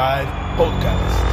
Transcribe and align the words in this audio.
Offside 0.00 0.56
Podcast. 0.56 1.26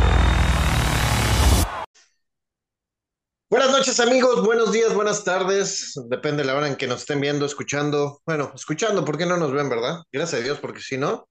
Buenas 3.49 3.71
noches 3.71 3.97
amigos, 4.01 4.43
buenos 4.45 4.73
días, 4.73 4.93
buenas 4.93 5.23
tardes, 5.23 5.93
depende 6.09 6.43
de 6.43 6.47
la 6.47 6.55
hora 6.55 6.67
en 6.67 6.75
que 6.75 6.85
nos 6.85 6.99
estén 7.01 7.21
viendo, 7.21 7.45
escuchando, 7.45 8.21
bueno, 8.25 8.51
escuchando, 8.53 9.05
¿por 9.05 9.17
qué 9.17 9.25
no 9.25 9.37
nos 9.37 9.53
ven, 9.53 9.69
verdad? 9.69 10.01
Gracias 10.11 10.41
a 10.41 10.43
Dios, 10.43 10.59
porque 10.59 10.81
si 10.81 10.97
no, 10.97 11.29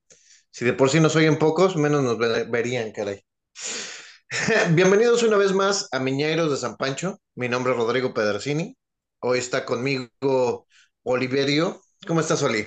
si 0.50 0.64
de 0.64 0.72
por 0.72 0.88
sí 0.88 0.98
nos 0.98 1.14
oyen 1.14 1.38
pocos, 1.38 1.76
menos 1.76 2.02
nos 2.02 2.16
ve- 2.16 2.44
verían, 2.44 2.92
caray. 2.92 3.20
Bienvenidos 4.70 5.22
una 5.22 5.36
vez 5.36 5.52
más 5.52 5.88
a 5.92 5.98
Miñeiros 5.98 6.50
de 6.50 6.56
San 6.56 6.76
Pancho, 6.76 7.18
mi 7.34 7.50
nombre 7.50 7.74
es 7.74 7.78
Rodrigo 7.78 8.14
Pedersini, 8.14 8.74
hoy 9.20 9.38
está 9.40 9.66
conmigo 9.66 10.66
Oliverio, 11.02 11.82
¿cómo 12.06 12.20
estás, 12.20 12.42
Oli? 12.42 12.66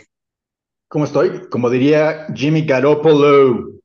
¿Cómo 0.87 1.05
estoy? 1.05 1.49
Como 1.49 1.71
diría 1.71 2.27
Jimmy 2.35 2.63
Garoppolo. 2.67 3.78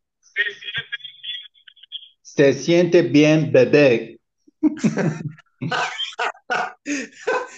Se 2.37 2.53
siente 2.53 3.01
bien, 3.03 3.51
bebé. 3.53 4.21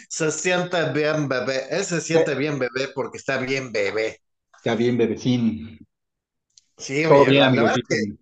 Se 0.08 0.30
siente 0.32 0.92
bien, 0.92 1.28
bebé, 1.28 1.66
él 1.70 1.84
se 1.84 2.00
siente 2.00 2.34
bien, 2.34 2.58
bebé, 2.58 2.88
porque 2.94 3.18
está 3.18 3.38
bien, 3.38 3.72
bebé. 3.72 4.20
Está 4.56 4.74
bien, 4.74 4.98
bebecín. 4.98 5.78
Sí, 6.78 7.04
Todo 7.08 7.24
oye, 7.24 7.30
bien, 7.30 7.54
que 7.88 8.16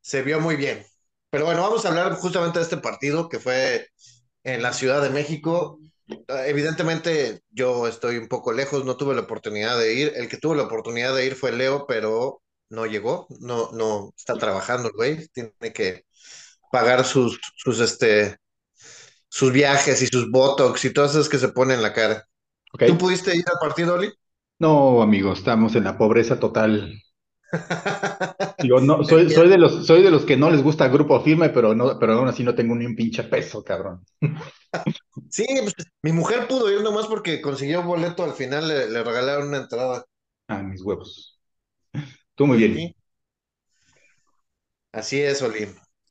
se 0.00 0.22
vio 0.22 0.40
muy 0.40 0.56
bien. 0.56 0.84
Pero 1.30 1.44
bueno, 1.46 1.62
vamos 1.62 1.84
a 1.84 1.88
hablar 1.88 2.14
justamente 2.14 2.58
de 2.58 2.64
este 2.64 2.76
partido 2.78 3.28
que 3.28 3.38
fue 3.40 3.88
en 4.44 4.62
la 4.62 4.72
Ciudad 4.72 5.02
de 5.02 5.10
México. 5.10 5.80
Eh, 6.08 6.44
Evidentemente 6.46 7.42
yo 7.50 7.86
estoy 7.88 8.18
un 8.18 8.28
poco 8.28 8.52
lejos, 8.52 8.84
no 8.84 8.96
tuve 8.96 9.14
la 9.14 9.22
oportunidad 9.22 9.78
de 9.78 9.94
ir. 9.94 10.12
El 10.16 10.28
que 10.28 10.38
tuvo 10.38 10.54
la 10.54 10.64
oportunidad 10.64 11.14
de 11.14 11.26
ir 11.26 11.34
fue 11.36 11.52
Leo, 11.52 11.86
pero 11.86 12.42
no 12.70 12.86
llegó, 12.86 13.26
no, 13.40 13.70
no 13.72 14.12
está 14.16 14.34
trabajando 14.36 14.88
el 14.88 14.94
güey, 14.94 15.28
tiene 15.28 15.52
que 15.74 16.04
pagar 16.70 17.04
sus, 17.04 17.40
sus, 17.56 17.80
este, 17.80 18.36
sus 19.28 19.52
viajes 19.52 20.02
y 20.02 20.06
sus 20.08 20.30
botox 20.30 20.84
y 20.86 20.92
todas 20.92 21.12
esas 21.12 21.28
que 21.28 21.38
se 21.38 21.48
ponen 21.50 21.76
en 21.78 21.82
la 21.82 21.92
cara. 21.94 22.28
¿Tú 22.84 22.98
pudiste 22.98 23.36
ir 23.36 23.44
al 23.48 23.60
partido, 23.60 23.94
Oli? 23.94 24.12
No, 24.58 25.02
amigos, 25.02 25.38
estamos 25.38 25.74
en 25.76 25.84
la 25.84 25.96
pobreza 25.98 26.38
total. 26.38 27.02
Digo, 28.60 28.80
no, 28.80 29.04
soy, 29.04 29.30
soy 29.30 29.48
de 29.48 29.58
los, 29.58 29.86
soy 29.86 30.02
de 30.02 30.10
los 30.10 30.24
que 30.24 30.36
no 30.36 30.50
les 30.50 30.62
gusta 30.62 30.88
grupo 30.88 31.20
firme, 31.20 31.50
pero 31.50 31.74
no, 31.74 31.98
pero 31.98 32.14
aún 32.14 32.28
así 32.28 32.42
no 32.42 32.54
tengo 32.54 32.74
ni 32.74 32.86
un 32.86 32.96
pinche 32.96 33.24
peso, 33.24 33.62
cabrón. 33.62 34.04
Sí, 35.30 35.44
pues, 35.62 35.74
mi 36.02 36.12
mujer 36.12 36.46
pudo 36.48 36.70
ir 36.70 36.82
nomás 36.82 37.06
porque 37.06 37.40
consiguió 37.40 37.82
boleto, 37.82 38.24
al 38.24 38.34
final 38.34 38.68
le, 38.68 38.88
le 38.90 39.02
regalaron 39.04 39.48
una 39.48 39.58
entrada. 39.58 40.04
A 40.48 40.60
mis 40.62 40.82
huevos. 40.82 41.35
Tú 42.36 42.46
muy 42.46 42.58
bien. 42.58 42.74
Sí, 42.74 42.96
así 44.92 45.20
es, 45.20 45.42
Oli. 45.42 45.66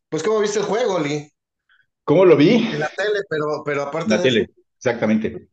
Pues, 0.09 0.23
¿cómo 0.23 0.39
viste 0.39 0.59
el 0.59 0.65
juego, 0.65 0.95
Oli? 0.95 1.29
¿Cómo 2.03 2.25
lo 2.25 2.35
vi? 2.35 2.49
En 2.49 2.79
la 2.79 2.89
tele, 2.89 3.19
pero, 3.29 3.63
pero 3.65 3.81
En 3.81 3.87
aparte 3.87 4.09
la 4.09 4.17
de 4.17 4.23
tele, 4.23 4.49
exactamente. 4.77 5.47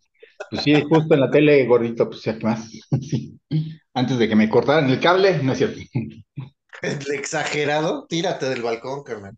Pues 0.50 0.62
sí, 0.62 0.74
justo 0.82 1.14
en 1.14 1.20
la 1.20 1.30
tele, 1.30 1.66
gordito, 1.66 2.08
pues 2.08 2.22
ya 2.22 2.38
que 2.38 2.44
más. 2.46 2.70
Sí. 3.00 3.38
Antes 3.94 4.18
de 4.18 4.28
que 4.28 4.34
me 4.34 4.48
cortaran 4.48 4.88
el 4.88 4.98
cable, 4.98 5.42
no 5.42 5.52
es 5.52 5.58
cierto. 5.58 5.78
el 6.82 7.14
exagerado, 7.14 8.06
tírate 8.08 8.46
del 8.48 8.62
balcón, 8.62 9.02
carnal. 9.02 9.36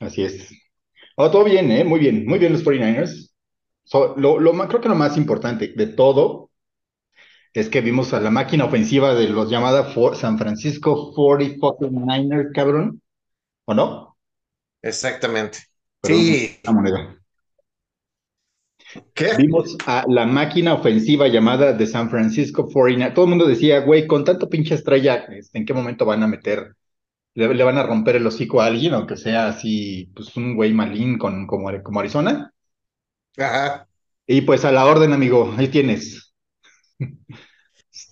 Así 0.00 0.22
es. 0.24 0.48
Oh, 1.16 1.30
todo 1.30 1.44
bien, 1.44 1.70
¿eh? 1.70 1.84
Muy 1.84 2.00
bien, 2.00 2.26
muy 2.26 2.38
bien 2.38 2.52
los 2.52 2.64
49ers. 2.64 3.32
So, 3.84 4.14
lo, 4.16 4.38
lo 4.40 4.52
creo 4.68 4.80
que 4.80 4.88
lo 4.88 4.94
más 4.94 5.16
importante 5.16 5.72
de 5.74 5.86
todo 5.86 6.47
es 7.54 7.68
que 7.68 7.80
vimos 7.80 8.12
a 8.14 8.20
la 8.20 8.30
máquina 8.30 8.64
ofensiva 8.66 9.14
de 9.14 9.28
los 9.28 9.50
llamada 9.50 9.84
For- 9.84 10.16
San 10.16 10.38
Francisco 10.38 11.12
49ers, 11.14 12.52
cabrón. 12.54 13.02
¿O 13.66 13.74
no? 13.74 14.16
Exactamente. 14.82 15.58
Perdón, 16.00 16.26
Sí, 16.26 16.60
la 16.64 16.72
moneda. 16.72 17.18
¿qué? 19.14 19.32
Vimos 19.36 19.76
a 19.86 20.04
la 20.08 20.26
máquina 20.26 20.74
ofensiva 20.74 21.28
llamada 21.28 21.72
de 21.72 21.86
San 21.86 22.08
Francisco 22.10 22.68
49ers. 22.68 23.14
Todo 23.14 23.24
el 23.26 23.28
mundo 23.30 23.46
decía, 23.46 23.80
güey, 23.80 24.06
con 24.06 24.24
tanto 24.24 24.48
pinche 24.48 24.74
estrella, 24.74 25.16
este, 25.30 25.58
¿en 25.58 25.66
qué 25.66 25.74
momento 25.74 26.04
van 26.06 26.22
a 26.22 26.26
meter? 26.26 26.74
Le, 27.34 27.54
le 27.54 27.64
van 27.64 27.78
a 27.78 27.84
romper 27.84 28.16
el 28.16 28.26
hocico 28.26 28.60
a 28.62 28.66
alguien, 28.66 28.94
aunque 28.94 29.16
sea 29.16 29.48
así, 29.48 30.12
pues 30.16 30.36
un 30.36 30.56
güey 30.56 30.74
malín 30.74 31.18
con, 31.18 31.46
como, 31.46 31.70
como 31.82 32.00
Arizona. 32.00 32.52
Ajá. 33.38 33.88
Y 34.28 34.42
pues 34.42 34.64
a 34.64 34.70
la 34.70 34.86
orden, 34.86 35.12
amigo, 35.12 35.52
ahí 35.58 35.66
tienes. 35.68 36.27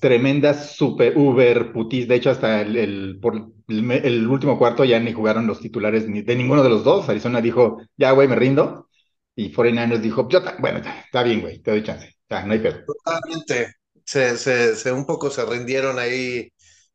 Tremenda 0.00 0.54
super 0.54 1.16
uber 1.16 1.72
putis. 1.72 2.08
De 2.08 2.16
hecho, 2.16 2.30
hasta 2.30 2.62
el, 2.62 2.76
el- 2.76 3.20
el, 3.68 4.26
último 4.28 4.58
cuarto 4.58 4.84
ya 4.84 4.98
ni 5.00 5.12
jugaron 5.12 5.46
los 5.46 5.60
titulares 5.60 6.08
ni 6.08 6.22
de 6.22 6.36
ninguno 6.36 6.62
de 6.62 6.68
los 6.70 6.84
dos. 6.84 7.08
Arizona 7.08 7.40
dijo, 7.40 7.78
ya, 7.96 8.12
güey, 8.12 8.28
me 8.28 8.36
rindo. 8.36 8.88
Y 9.34 9.52
49ers 9.52 10.00
dijo, 10.00 10.28
yo, 10.28 10.40
bueno, 10.58 10.78
está 10.78 11.22
bien, 11.22 11.40
güey, 11.40 11.60
te 11.60 11.70
doy 11.70 11.82
chance. 11.82 12.16
No 12.28 12.52
hay 12.52 12.58
pedo. 12.58 12.78
Totalmente. 12.86 13.74
Se, 14.04 14.36
se, 14.38 14.76
se 14.76 14.92
un 14.92 15.04
poco 15.04 15.30
se 15.30 15.44
rindieron 15.44 15.98
ahí 15.98 16.48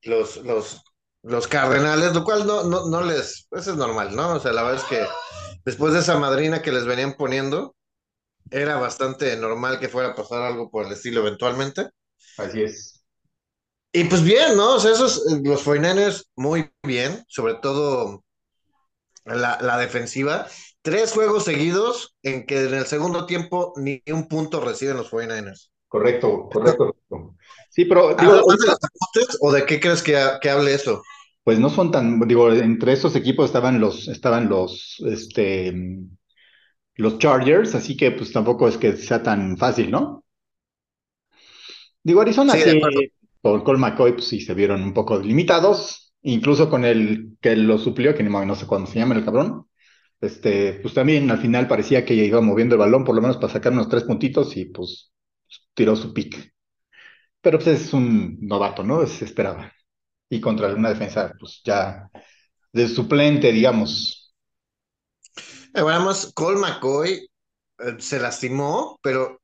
los, 0.03 0.37
los, 0.37 0.81
los 1.23 1.47
Cardenales, 1.47 2.13
lo 2.13 2.23
cual 2.23 2.45
no, 2.47 2.63
no, 2.63 2.87
no 2.89 3.01
les, 3.03 3.47
eso 3.51 3.71
es 3.71 3.77
normal, 3.77 4.15
¿no? 4.15 4.33
O 4.35 4.39
sea, 4.39 4.53
la 4.53 4.63
verdad 4.63 4.81
es 4.81 4.89
que 4.89 5.05
después 5.65 5.93
de 5.93 5.99
esa 5.99 6.17
madrina 6.19 6.61
que 6.61 6.71
les 6.71 6.85
venían 6.85 7.13
poniendo, 7.13 7.75
era 8.51 8.75
bastante 8.77 9.35
normal 9.37 9.79
que 9.79 9.89
fuera 9.89 10.09
a 10.09 10.15
pasar 10.15 10.41
algo 10.43 10.69
por 10.69 10.85
el 10.85 10.91
estilo 10.91 11.21
eventualmente. 11.21 11.89
Así 12.37 12.61
es. 12.61 13.03
Y 13.93 14.03
pues 14.05 14.23
bien, 14.23 14.55
¿no? 14.55 14.75
O 14.75 14.79
sea, 14.79 14.91
esos, 14.91 15.23
los 15.43 15.65
49ers 15.65 16.25
muy 16.35 16.69
bien, 16.83 17.23
sobre 17.27 17.55
todo 17.55 18.23
la, 19.25 19.57
la 19.61 19.77
defensiva. 19.77 20.47
Tres 20.81 21.11
juegos 21.11 21.45
seguidos 21.45 22.15
en 22.23 22.45
que 22.45 22.65
en 22.65 22.73
el 22.73 22.85
segundo 22.85 23.25
tiempo 23.25 23.73
ni 23.77 24.01
un 24.07 24.27
punto 24.27 24.61
reciben 24.61 24.97
los 24.97 25.11
49ers. 25.11 25.71
Correcto, 25.87 26.49
correcto. 26.51 26.95
Sí, 27.73 27.85
pero 27.85 28.13
digo, 28.15 28.33
¿Habla 28.33 28.43
más 28.45 28.57
de 28.57 28.67
los 28.67 28.77
ajustes 28.83 29.37
o 29.39 29.49
de 29.53 29.65
qué 29.65 29.79
crees 29.79 30.03
que, 30.03 30.21
que 30.41 30.49
hable 30.49 30.73
eso? 30.73 31.01
pues 31.43 31.59
no 31.59 31.69
son 31.69 31.91
tan, 31.91 32.19
digo, 32.27 32.51
entre 32.51 32.93
esos 32.93 33.15
equipos 33.15 33.45
estaban 33.47 33.79
los, 33.79 34.07
estaban 34.07 34.47
los, 34.49 35.01
este, 35.07 35.73
los 36.97 37.17
Chargers, 37.19 37.75
así 37.75 37.97
que 37.97 38.11
pues 38.11 38.31
tampoco 38.33 38.67
es 38.67 38.77
que 38.77 38.95
sea 38.97 39.23
tan 39.23 39.57
fácil, 39.57 39.91
¿no? 39.91 40.23
Digo, 42.03 42.21
Arizona 42.21 42.57
Sí, 42.57 42.61
sí, 42.61 42.79
con 43.41 43.61
Colt 43.63 43.79
McCoy, 43.79 44.13
pues 44.13 44.27
sí 44.27 44.41
se 44.41 44.53
vieron 44.53 44.83
un 44.83 44.93
poco 44.93 45.19
limitados, 45.19 46.13
incluso 46.23 46.69
con 46.69 46.85
el 46.85 47.37
que 47.41 47.55
lo 47.55 47.77
suplió, 47.77 48.15
que 48.15 48.23
ni 48.23 48.29
mo- 48.29 48.45
no 48.45 48.55
sé 48.55 48.67
cuándo 48.67 48.89
se 48.89 48.99
llama 48.99 49.15
el 49.15 49.25
cabrón, 49.25 49.67
este, 50.21 50.73
pues 50.81 50.93
también 50.93 51.29
al 51.31 51.39
final 51.39 51.67
parecía 51.67 52.05
que 52.05 52.13
iba 52.15 52.41
moviendo 52.41 52.75
el 52.75 52.79
balón, 52.79 53.03
por 53.05 53.15
lo 53.15 53.21
menos 53.21 53.37
para 53.37 53.53
sacar 53.53 53.73
unos 53.73 53.89
tres 53.89 54.03
puntitos, 54.03 54.55
y 54.57 54.65
pues 54.65 55.11
tiró 55.73 55.95
su 55.95 56.13
pick. 56.13 56.53
Pero 57.41 57.57
pues 57.59 57.69
es 57.81 57.93
un 57.93 58.37
novato, 58.41 58.83
¿no? 58.83 59.05
Se 59.07 59.25
esperaba. 59.25 59.71
Y 60.29 60.41
contra 60.41 60.73
una 60.75 60.89
defensa, 60.89 61.33
pues 61.39 61.61
ya 61.65 62.09
de 62.73 62.87
suplente, 62.87 63.51
digamos. 63.51 64.20
Además, 65.73 66.31
Colt 66.33 66.59
McCoy 66.59 67.29
eh, 67.79 67.95
se 67.99 68.19
lastimó, 68.19 68.99
pero 69.01 69.41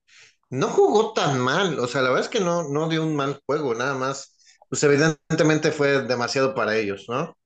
no 0.49 0.67
jugó 0.67 1.13
tan 1.13 1.39
mal. 1.39 1.79
O 1.79 1.88
sea, 1.88 2.01
la 2.01 2.09
verdad 2.09 2.25
es 2.25 2.29
que 2.29 2.43
no, 2.43 2.69
no 2.69 2.89
dio 2.89 3.03
un 3.03 3.15
mal 3.15 3.39
juego, 3.45 3.73
nada 3.73 3.95
más. 3.95 4.35
Pues 4.69 4.83
evidentemente 4.83 5.71
fue 5.71 6.03
demasiado 6.03 6.53
para 6.53 6.75
ellos, 6.75 7.05
¿no? 7.07 7.37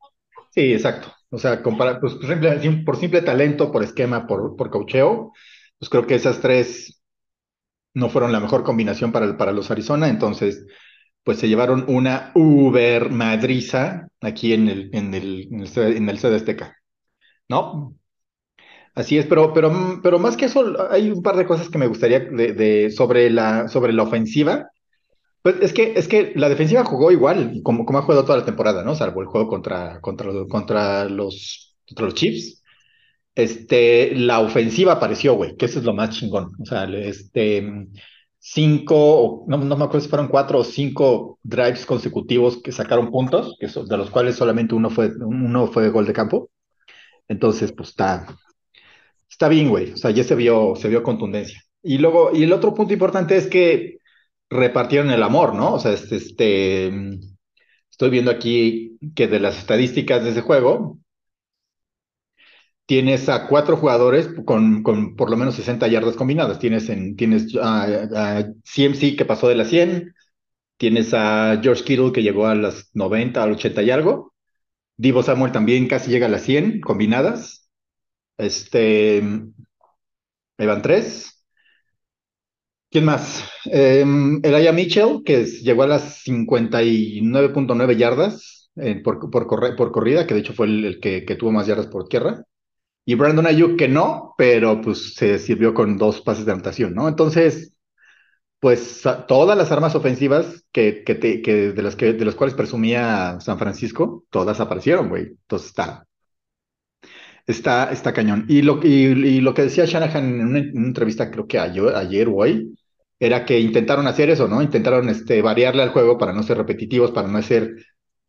Sí, 0.51 0.73
exacto. 0.73 1.13
O 1.29 1.37
sea, 1.37 1.63
compara, 1.63 1.99
pues 1.99 2.15
por 2.85 2.97
simple 2.97 3.21
talento, 3.21 3.71
por 3.71 3.83
esquema, 3.83 4.27
por, 4.27 4.55
por 4.55 4.69
coacheo, 4.69 5.31
pues 5.79 5.89
creo 5.89 6.05
que 6.05 6.15
esas 6.15 6.41
tres 6.41 7.01
no 7.93 8.09
fueron 8.09 8.31
la 8.31 8.39
mejor 8.39 8.63
combinación 8.63 9.11
para, 9.11 9.37
para 9.37 9.51
los 9.51 9.71
Arizona, 9.71 10.09
entonces 10.09 10.65
pues 11.23 11.39
se 11.39 11.47
llevaron 11.47 11.85
una 11.87 12.31
uber 12.35 13.11
madriza 13.11 14.07
aquí 14.21 14.53
en 14.53 14.69
el, 14.69 14.89
en 14.93 15.13
el, 15.13 15.47
en 15.51 16.09
el, 16.09 16.35
Azteca, 16.35 16.77
¿no? 17.47 17.95
Así 18.93 19.17
es, 19.17 19.25
pero, 19.25 19.53
pero, 19.53 19.71
pero 20.03 20.19
más 20.19 20.35
que 20.35 20.45
eso, 20.45 20.75
hay 20.89 21.09
un 21.09 21.23
par 21.23 21.37
de 21.37 21.45
cosas 21.45 21.69
que 21.69 21.77
me 21.77 21.87
gustaría 21.87 22.19
de, 22.19 22.91
sobre 22.91 23.29
la, 23.29 23.67
sobre 23.69 23.93
la 23.93 24.03
ofensiva. 24.03 24.69
Pues 25.41 25.55
es 25.61 25.73
que, 25.73 25.93
es 25.95 26.07
que 26.07 26.33
la 26.35 26.49
defensiva 26.49 26.83
jugó 26.83 27.11
igual, 27.11 27.61
como, 27.63 27.85
como 27.85 27.99
ha 27.99 28.03
jugado 28.03 28.25
toda 28.25 28.39
la 28.39 28.45
temporada, 28.45 28.83
¿no? 28.83 28.95
Salvo 28.95 29.21
el 29.21 29.27
juego 29.27 29.47
contra, 29.47 29.99
contra, 30.01 30.31
contra 30.47 31.05
los, 31.05 31.77
contra 31.87 32.05
los 32.05 32.13
Chiefs. 32.15 32.61
Este, 33.33 34.13
la 34.15 34.41
ofensiva 34.41 34.93
apareció, 34.93 35.35
güey, 35.35 35.55
que 35.55 35.65
eso 35.65 35.79
es 35.79 35.85
lo 35.85 35.93
más 35.93 36.11
chingón. 36.11 36.51
O 36.61 36.65
sea, 36.65 36.83
este, 36.83 37.87
cinco, 38.39 39.45
no, 39.47 39.57
no 39.57 39.77
me 39.77 39.85
acuerdo 39.85 40.01
si 40.01 40.09
fueron 40.09 40.27
cuatro 40.27 40.59
o 40.59 40.63
cinco 40.63 41.39
drives 41.43 41.85
consecutivos 41.85 42.61
que 42.61 42.71
sacaron 42.71 43.09
puntos, 43.11 43.55
que 43.59 43.67
de 43.67 43.97
los 43.97 44.09
cuales 44.09 44.35
solamente 44.35 44.75
uno 44.75 44.89
fue, 44.89 45.11
uno 45.19 45.67
fue 45.67 45.89
gol 45.89 46.05
de 46.05 46.13
campo. 46.13 46.49
Entonces, 47.27 47.71
pues 47.71 47.89
está, 47.89 48.27
está 49.31 49.47
bien, 49.47 49.69
güey. 49.69 49.93
O 49.93 49.97
sea, 49.97 50.11
ya 50.11 50.23
se 50.23 50.35
vio, 50.35 50.75
se 50.75 50.89
vio 50.89 51.03
contundencia. 51.03 51.61
Y 51.81 51.97
luego, 51.97 52.31
y 52.33 52.43
el 52.43 52.53
otro 52.53 52.73
punto 52.73 52.93
importante 52.93 53.37
es 53.37 53.47
que 53.47 53.97
repartieron 54.49 55.09
el 55.11 55.23
amor, 55.23 55.55
¿no? 55.55 55.73
O 55.75 55.79
sea, 55.79 55.93
este, 55.93 56.17
este, 56.17 56.91
estoy 57.89 58.09
viendo 58.09 58.31
aquí 58.31 58.97
que 59.15 59.27
de 59.27 59.39
las 59.39 59.57
estadísticas 59.57 60.23
de 60.23 60.31
ese 60.31 60.41
juego, 60.41 60.99
tienes 62.85 63.29
a 63.29 63.47
cuatro 63.47 63.77
jugadores 63.77 64.29
con, 64.45 64.83
con 64.83 65.15
por 65.15 65.29
lo 65.29 65.37
menos 65.37 65.55
60 65.55 65.87
yardas 65.87 66.15
combinadas. 66.17 66.59
Tienes, 66.59 66.89
en, 66.89 67.15
tienes 67.15 67.55
a, 67.61 68.45
CMC 68.65 69.15
que 69.17 69.25
pasó 69.25 69.47
de 69.47 69.55
las 69.55 69.69
100, 69.69 70.13
tienes 70.77 71.13
a 71.13 71.59
George 71.63 71.83
Kittle 71.85 72.11
que 72.11 72.23
llegó 72.23 72.47
a 72.47 72.55
las 72.55 72.89
90, 72.93 73.41
al 73.41 73.53
80 73.53 73.81
y 73.83 73.91
algo. 73.91 74.33
Divo 74.97 75.23
Samuel 75.23 75.51
también 75.53 75.87
casi 75.87 76.11
llega 76.11 76.27
a 76.27 76.29
las 76.29 76.43
100 76.43 76.81
combinadas. 76.81 77.60
Este, 78.37 79.17
Evan 80.57 80.81
3. 80.81 81.43
¿Quién 82.89 83.05
más? 83.05 83.43
Eh, 83.65 84.05
Elijah 84.43 84.73
Mitchell, 84.73 85.21
que 85.23 85.45
llegó 85.45 85.83
a 85.83 85.87
las 85.87 86.25
59.9 86.25 87.95
yardas 87.97 88.69
por, 89.03 89.29
por, 89.29 89.75
por, 89.75 89.91
corrida, 89.91 90.27
que 90.27 90.33
de 90.33 90.39
hecho 90.41 90.53
fue 90.53 90.67
el, 90.67 90.99
que, 90.99 91.21
tuvo 91.35 91.51
más 91.51 91.67
yardas 91.67 91.87
por 91.87 92.07
tierra. 92.07 92.43
Y 93.05 93.15
Brandon 93.15 93.47
Ayuk, 93.47 93.77
que 93.77 93.87
no, 93.87 94.35
pero 94.37 94.81
pues 94.81 95.15
se 95.15 95.39
sirvió 95.39 95.73
con 95.73 95.97
dos 95.97 96.21
pases 96.21 96.45
de 96.45 96.51
anotación, 96.53 96.93
¿no? 96.93 97.07
Entonces, 97.07 97.73
pues 98.59 99.01
todas 99.27 99.57
las 99.57 99.71
armas 99.71 99.95
ofensivas 99.95 100.65
que, 100.71 101.03
que, 101.03 101.19
que 101.41 101.73
de, 101.73 101.81
las 101.81 101.95
que 101.95 102.13
de 102.13 102.25
las 102.25 102.35
cuales 102.35 102.55
presumía 102.55 103.39
San 103.41 103.57
Francisco, 103.57 104.25
todas 104.29 104.59
aparecieron, 104.59 105.09
güey. 105.09 105.23
Entonces 105.29 105.69
está, 105.69 106.07
está, 107.47 107.91
está 107.91 108.13
cañón. 108.13 108.45
Y 108.47 108.61
lo, 108.61 108.79
y, 108.83 109.41
lo 109.41 109.53
que 109.53 109.63
decía 109.63 109.85
Shanahan 109.85 110.25
en 110.25 110.47
una, 110.47 110.59
entrevista, 110.59 111.31
creo 111.31 111.47
que 111.47 111.59
ayer, 111.59 111.95
ayer 111.95 112.27
o 112.27 112.35
hoy, 112.37 112.75
era 113.19 113.45
que 113.45 113.59
intentaron 113.59 114.07
hacer 114.07 114.29
eso, 114.29 114.47
¿no? 114.47 114.61
Intentaron 114.61 115.09
este, 115.09 115.41
variarle 115.41 115.83
al 115.83 115.89
juego 115.89 116.17
para 116.17 116.33
no 116.33 116.43
ser 116.43 116.57
repetitivos, 116.57 117.11
para 117.11 117.27
no 117.27 117.37
hacer 117.37 117.75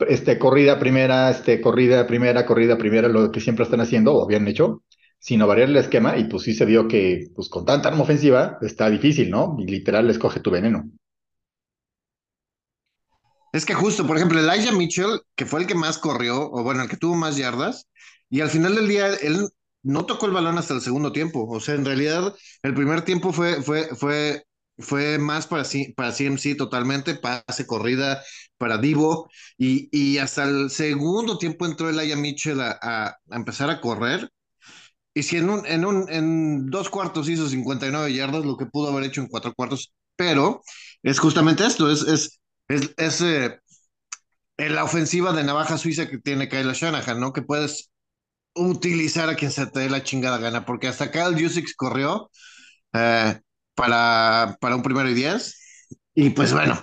este, 0.09 0.39
corrida 0.39 0.79
primera, 0.79 1.31
este, 1.31 1.61
corrida 1.61 2.07
primera, 2.07 2.45
corrida 2.47 2.77
primera, 2.77 3.09
lo 3.09 3.31
que 3.31 3.41
siempre 3.41 3.65
están 3.65 3.81
haciendo 3.81 4.15
o 4.15 4.25
habían 4.25 4.47
hecho, 4.49 4.83
sino 5.19 5.47
variar 5.47 5.69
el 5.69 5.77
esquema 5.77 6.19
y 6.19 6.25
pues 6.25 6.43
sí 6.43 6.53
se 6.53 6.65
vio 6.65 6.89
que 6.89 7.29
pues 7.35 7.49
con 7.49 7.65
tanta 7.65 7.89
arma 7.89 8.03
ofensiva 8.03 8.59
está 8.61 8.91
difícil, 8.91 9.31
¿no? 9.31 9.57
Y 9.59 9.67
literal 9.67 10.11
escoge 10.11 10.41
tu 10.41 10.51
veneno. 10.51 10.91
Es 13.53 13.67
que 13.67 13.75
justo, 13.75 14.07
por 14.07 14.17
ejemplo, 14.17 14.41
Elijah 14.41 14.73
Mitchell, 14.73 15.21
que 15.37 15.45
fue 15.45 15.61
el 15.61 15.67
que 15.67 15.75
más 15.75 15.99
corrió, 15.99 16.51
o 16.51 16.63
bueno, 16.63 16.83
el 16.83 16.89
que 16.89 16.97
tuvo 16.97 17.15
más 17.15 17.37
yardas, 17.37 17.87
y 18.33 18.41
al 18.41 18.51
final 18.51 18.75
del 18.75 18.89
día 18.89 19.09
él 19.15 19.49
no 19.83 20.07
tocó 20.07 20.27
el 20.27 20.33
balón 20.33 20.59
hasta 20.59 20.75
el 20.75 20.81
segundo 20.81 21.13
tiempo. 21.13 21.47
O 21.49 21.61
sea, 21.61 21.75
en 21.75 21.85
realidad 21.85 22.35
el 22.63 22.75
primer 22.75 23.03
tiempo 23.03 23.33
fue, 23.33 23.63
fue, 23.63 23.95
fue 23.95 24.45
fue 24.79 25.19
más 25.19 25.47
para, 25.47 25.65
para 25.95 26.13
CMC 26.13 26.57
totalmente, 26.57 27.15
pase 27.17 27.67
corrida 27.67 28.23
para 28.57 28.79
Divo, 28.79 29.29
y, 29.59 29.89
y 29.93 30.19
hasta 30.19 30.45
el 30.45 30.71
segundo 30.71 31.37
tiempo 31.39 31.67
entró 31.67 31.89
Aya 31.89 32.17
Mitchell 32.17 32.61
a, 32.61 32.79
a, 32.83 33.19
empezar 33.31 33.69
a 33.71 33.81
correr. 33.83 34.31
Y 35.15 35.25
si 35.25 35.37
en, 35.37 35.51
un, 35.51 35.67
en, 35.67 35.85
un, 35.85 36.11
en 36.11 36.71
dos 36.71 36.89
cuartos 36.89 37.29
hizo 37.29 37.49
59 37.49 38.15
yardas, 38.15 38.45
lo 38.47 38.57
que 38.57 38.67
pudo 38.67 38.91
haber 38.91 39.05
hecho 39.05 39.21
en 39.21 39.29
cuatro 39.29 39.53
cuartos, 39.55 39.93
pero 40.17 40.63
es 41.03 41.19
justamente 41.19 41.67
esto, 41.67 41.91
es, 41.91 42.03
es, 42.03 42.41
es, 42.69 42.95
es 42.97 43.21
eh, 43.21 43.61
la 44.57 44.85
ofensiva 44.85 45.33
de 45.33 45.45
navaja 45.45 45.79
suiza 45.79 46.09
que 46.09 46.19
tiene 46.19 46.49
Kyle 46.49 46.73
Shanahan, 46.73 47.21
¿no? 47.21 47.33
Que 47.33 47.43
puedes 47.43 47.92
utilizar 48.55 49.29
a 49.29 49.37
quien 49.37 49.51
se 49.51 49.67
te 49.67 49.81
dé 49.81 49.91
la 49.91 50.03
chingada 50.03 50.39
gana, 50.39 50.65
porque 50.67 50.89
hasta 50.89 51.11
Kyle 51.11 51.41
Jusix 51.41 51.75
corrió, 51.77 52.31
eh, 52.95 53.41
para, 53.75 54.57
para 54.61 54.77
un 54.77 54.83
primero 54.83 55.09
y 55.11 55.15
diez. 55.15 55.59
Y 56.15 56.31
pues 56.31 56.53
bueno, 56.53 56.81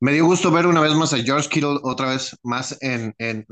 me 0.00 0.12
dio 0.12 0.26
gusto 0.26 0.50
ver 0.50 0.66
una 0.66 0.80
vez 0.80 0.92
más 0.94 1.12
a 1.12 1.18
George 1.18 1.48
Kittle 1.48 1.78
otra 1.82 2.10
vez 2.10 2.36
más 2.42 2.76
en, 2.82 3.14
en, 3.18 3.46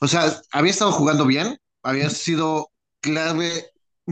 o 0.00 0.08
sea, 0.08 0.34
había 0.52 0.70
estado 0.70 0.92
jugando 0.92 1.26
bien, 1.26 1.58
había 1.82 2.10
sido 2.10 2.72
clave, 3.00 3.66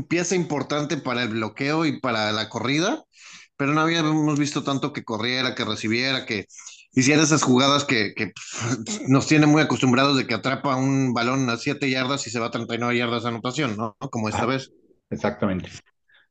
pieza 0.09 0.35
importante 0.37 0.97
para 0.99 1.23
el 1.23 1.31
bloqueo 1.31 1.87
y 1.87 2.01
para 2.01 2.33
la 2.33 2.49
corrida, 2.49 3.05
pero 3.57 3.73
no 3.73 3.81
habíamos 3.81 4.39
visto 4.39 4.65
tanto 4.65 4.93
que 4.93 5.05
corriera, 5.05 5.55
que 5.55 5.65
recibiera, 5.65 6.27
que 6.27 6.47
hiciera 6.95 7.23
esas 7.23 7.43
jugadas 7.43 7.85
que, 7.85 8.15
que 8.15 8.33
nos 9.09 9.27
tiene 9.27 9.47
muy 9.47 9.63
acostumbrados 9.63 10.17
de 10.17 10.27
que 10.27 10.35
atrapa 10.35 10.77
un 10.77 11.13
balón 11.13 11.49
a 11.51 11.57
7 11.57 11.89
yardas 11.91 12.27
y 12.27 12.31
se 12.31 12.41
va 12.41 12.47
a 12.47 12.51
39 12.51 12.97
yardas 12.97 13.23
de 13.23 13.29
anotación, 13.29 13.77
¿no? 13.77 13.97
Como 14.11 14.29
esta 14.29 14.47
vez. 14.47 14.73
Exactamente. 15.11 15.71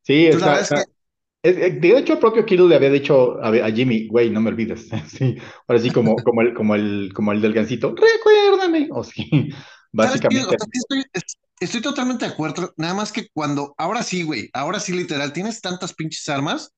Sí, 0.01 0.25
es 0.25 0.39
de 1.43 1.97
hecho, 1.97 2.13
el 2.13 2.19
propio 2.19 2.45
Kittle 2.45 2.69
le 2.69 2.75
había 2.75 2.89
dicho 2.89 3.37
a, 3.43 3.69
Jimmy, 3.69 4.07
güey, 4.07 4.29
no 4.29 4.39
me 4.39 4.49
olvides. 4.49 4.87
sí, 5.07 5.35
ahora 5.67 5.81
sí, 5.81 5.89
como, 5.91 6.15
como, 6.15 6.41
el, 6.41 6.53
como, 6.53 6.75
el, 6.75 7.11
como 7.13 7.31
el 7.33 7.41
del 7.41 7.53
gancito, 7.53 7.93
recuérdame. 7.93 8.87
O 8.91 9.03
sí, 9.03 9.29
básicamente. 9.91 10.55
estoy, 11.59 11.81
totalmente 11.81 12.25
de 12.25 12.31
acuerdo. 12.31 12.73
Nada 12.77 12.93
más 12.93 13.11
que 13.11 13.27
cuando, 13.33 13.75
ahora 13.77 14.03
sí, 14.03 14.23
güey, 14.23 14.49
ahora 14.53 14.79
sí, 14.79 14.93
literal, 14.93 15.33
tienes 15.33 15.59
tantas 15.59 15.93
pinches 15.93 16.29
armas 16.29 16.73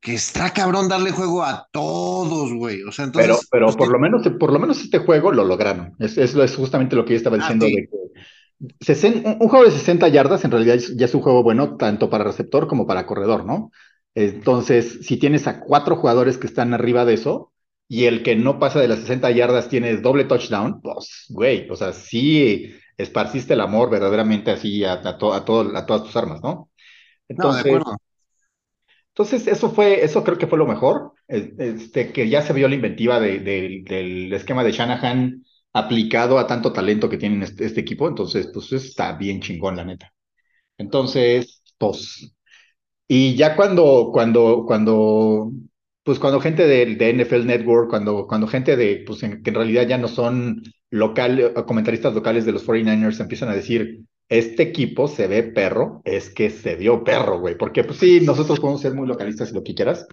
que 0.00 0.14
está 0.14 0.50
cabrón 0.50 0.88
darle 0.88 1.10
juego 1.10 1.42
a 1.42 1.66
todos, 1.72 2.52
güey. 2.52 2.82
O 2.82 2.92
sea, 2.92 3.06
entonces. 3.06 3.48
Pero, 3.50 3.66
pero 3.66 3.76
por 3.76 3.90
lo 3.90 3.98
menos, 3.98 4.28
por 4.38 4.52
lo 4.52 4.58
menos 4.58 4.80
este 4.80 4.98
juego 4.98 5.32
lo 5.32 5.44
lograron. 5.44 5.94
Es, 5.98 6.16
es, 6.18 6.56
justamente 6.56 6.96
lo 6.96 7.04
que 7.04 7.12
yo 7.12 7.16
estaba 7.16 7.36
ah, 7.36 7.40
diciendo 7.40 7.66
de 7.66 7.88
que 7.88 7.98
un 9.40 9.48
juego 9.48 9.64
de 9.64 9.70
60 9.70 10.08
yardas 10.08 10.44
en 10.44 10.50
realidad 10.50 10.76
ya 10.96 11.04
es 11.04 11.14
un 11.14 11.20
juego 11.20 11.42
bueno 11.42 11.76
tanto 11.76 12.10
para 12.10 12.24
receptor 12.24 12.66
como 12.66 12.86
para 12.86 13.06
corredor, 13.06 13.44
¿no? 13.44 13.70
Entonces, 14.14 15.00
si 15.02 15.16
tienes 15.16 15.46
a 15.46 15.60
cuatro 15.60 15.96
jugadores 15.96 16.38
que 16.38 16.48
están 16.48 16.74
arriba 16.74 17.04
de 17.04 17.14
eso 17.14 17.52
y 17.86 18.04
el 18.06 18.22
que 18.22 18.34
no 18.34 18.58
pasa 18.58 18.80
de 18.80 18.88
las 18.88 19.00
60 19.00 19.30
yardas 19.30 19.68
tiene 19.68 19.96
doble 19.98 20.24
touchdown, 20.24 20.80
pues, 20.82 21.26
güey, 21.28 21.70
o 21.70 21.76
sea, 21.76 21.92
sí 21.92 22.74
esparciste 22.96 23.54
el 23.54 23.60
amor 23.60 23.90
verdaderamente 23.90 24.50
así 24.50 24.84
a, 24.84 24.94
a, 24.94 25.08
a 25.10 25.44
todas 25.44 26.02
tus 26.02 26.16
armas, 26.16 26.40
¿no? 26.42 26.68
Entonces, 27.28 27.64
no, 27.64 27.70
de 27.70 27.76
acuerdo. 27.76 27.96
Entonces, 29.18 29.48
eso 29.48 29.70
fue, 29.72 30.04
eso 30.04 30.22
creo 30.22 30.38
que 30.38 30.46
fue 30.46 30.58
lo 30.58 30.66
mejor, 30.66 31.12
este, 31.26 32.12
que 32.12 32.28
ya 32.28 32.40
se 32.42 32.52
vio 32.52 32.68
la 32.68 32.76
inventiva 32.76 33.18
del 33.18 34.32
esquema 34.32 34.62
de 34.62 34.70
Shanahan 34.70 35.44
aplicado 35.72 36.38
a 36.38 36.46
tanto 36.46 36.72
talento 36.72 37.08
que 37.08 37.18
tiene 37.18 37.44
este, 37.44 37.66
este, 37.66 37.80
equipo, 37.80 38.06
entonces, 38.06 38.48
pues 38.54 38.72
está 38.72 39.14
bien 39.14 39.40
chingón, 39.40 39.74
la 39.74 39.84
neta. 39.84 40.12
Entonces, 40.78 41.62
pues, 41.78 42.32
y 43.08 43.34
ya 43.36 43.56
cuando, 43.56 44.10
cuando, 44.12 44.64
cuando, 44.66 45.50
pues 46.04 46.20
cuando 46.20 46.40
gente 46.40 46.66
de, 46.68 46.94
de 46.96 47.10
NFL 47.10 47.44
Network, 47.46 47.90
cuando, 47.90 48.26
cuando 48.28 48.46
gente 48.46 48.76
de, 48.76 49.02
pues 49.04 49.24
en, 49.24 49.42
que 49.42 49.50
en 49.50 49.56
realidad 49.56 49.88
ya 49.88 49.98
no 49.98 50.06
son 50.08 50.62
local, 50.90 51.54
comentaristas 51.66 52.14
locales 52.14 52.46
de 52.46 52.52
los 52.52 52.64
49ers 52.64 53.20
empiezan 53.20 53.48
a 53.48 53.56
decir, 53.56 54.00
este 54.28 54.62
equipo 54.64 55.08
se 55.08 55.26
ve 55.28 55.42
perro, 55.42 56.02
es 56.04 56.30
que 56.30 56.50
se 56.50 56.76
vio 56.76 57.04
perro, 57.04 57.40
güey, 57.40 57.56
porque 57.56 57.84
pues 57.84 57.98
sí, 57.98 58.20
nosotros 58.22 58.60
podemos 58.60 58.80
ser 58.82 58.94
muy 58.94 59.06
localistas 59.08 59.50
y 59.50 59.54
lo 59.54 59.62
que 59.64 59.74
quieras, 59.74 60.06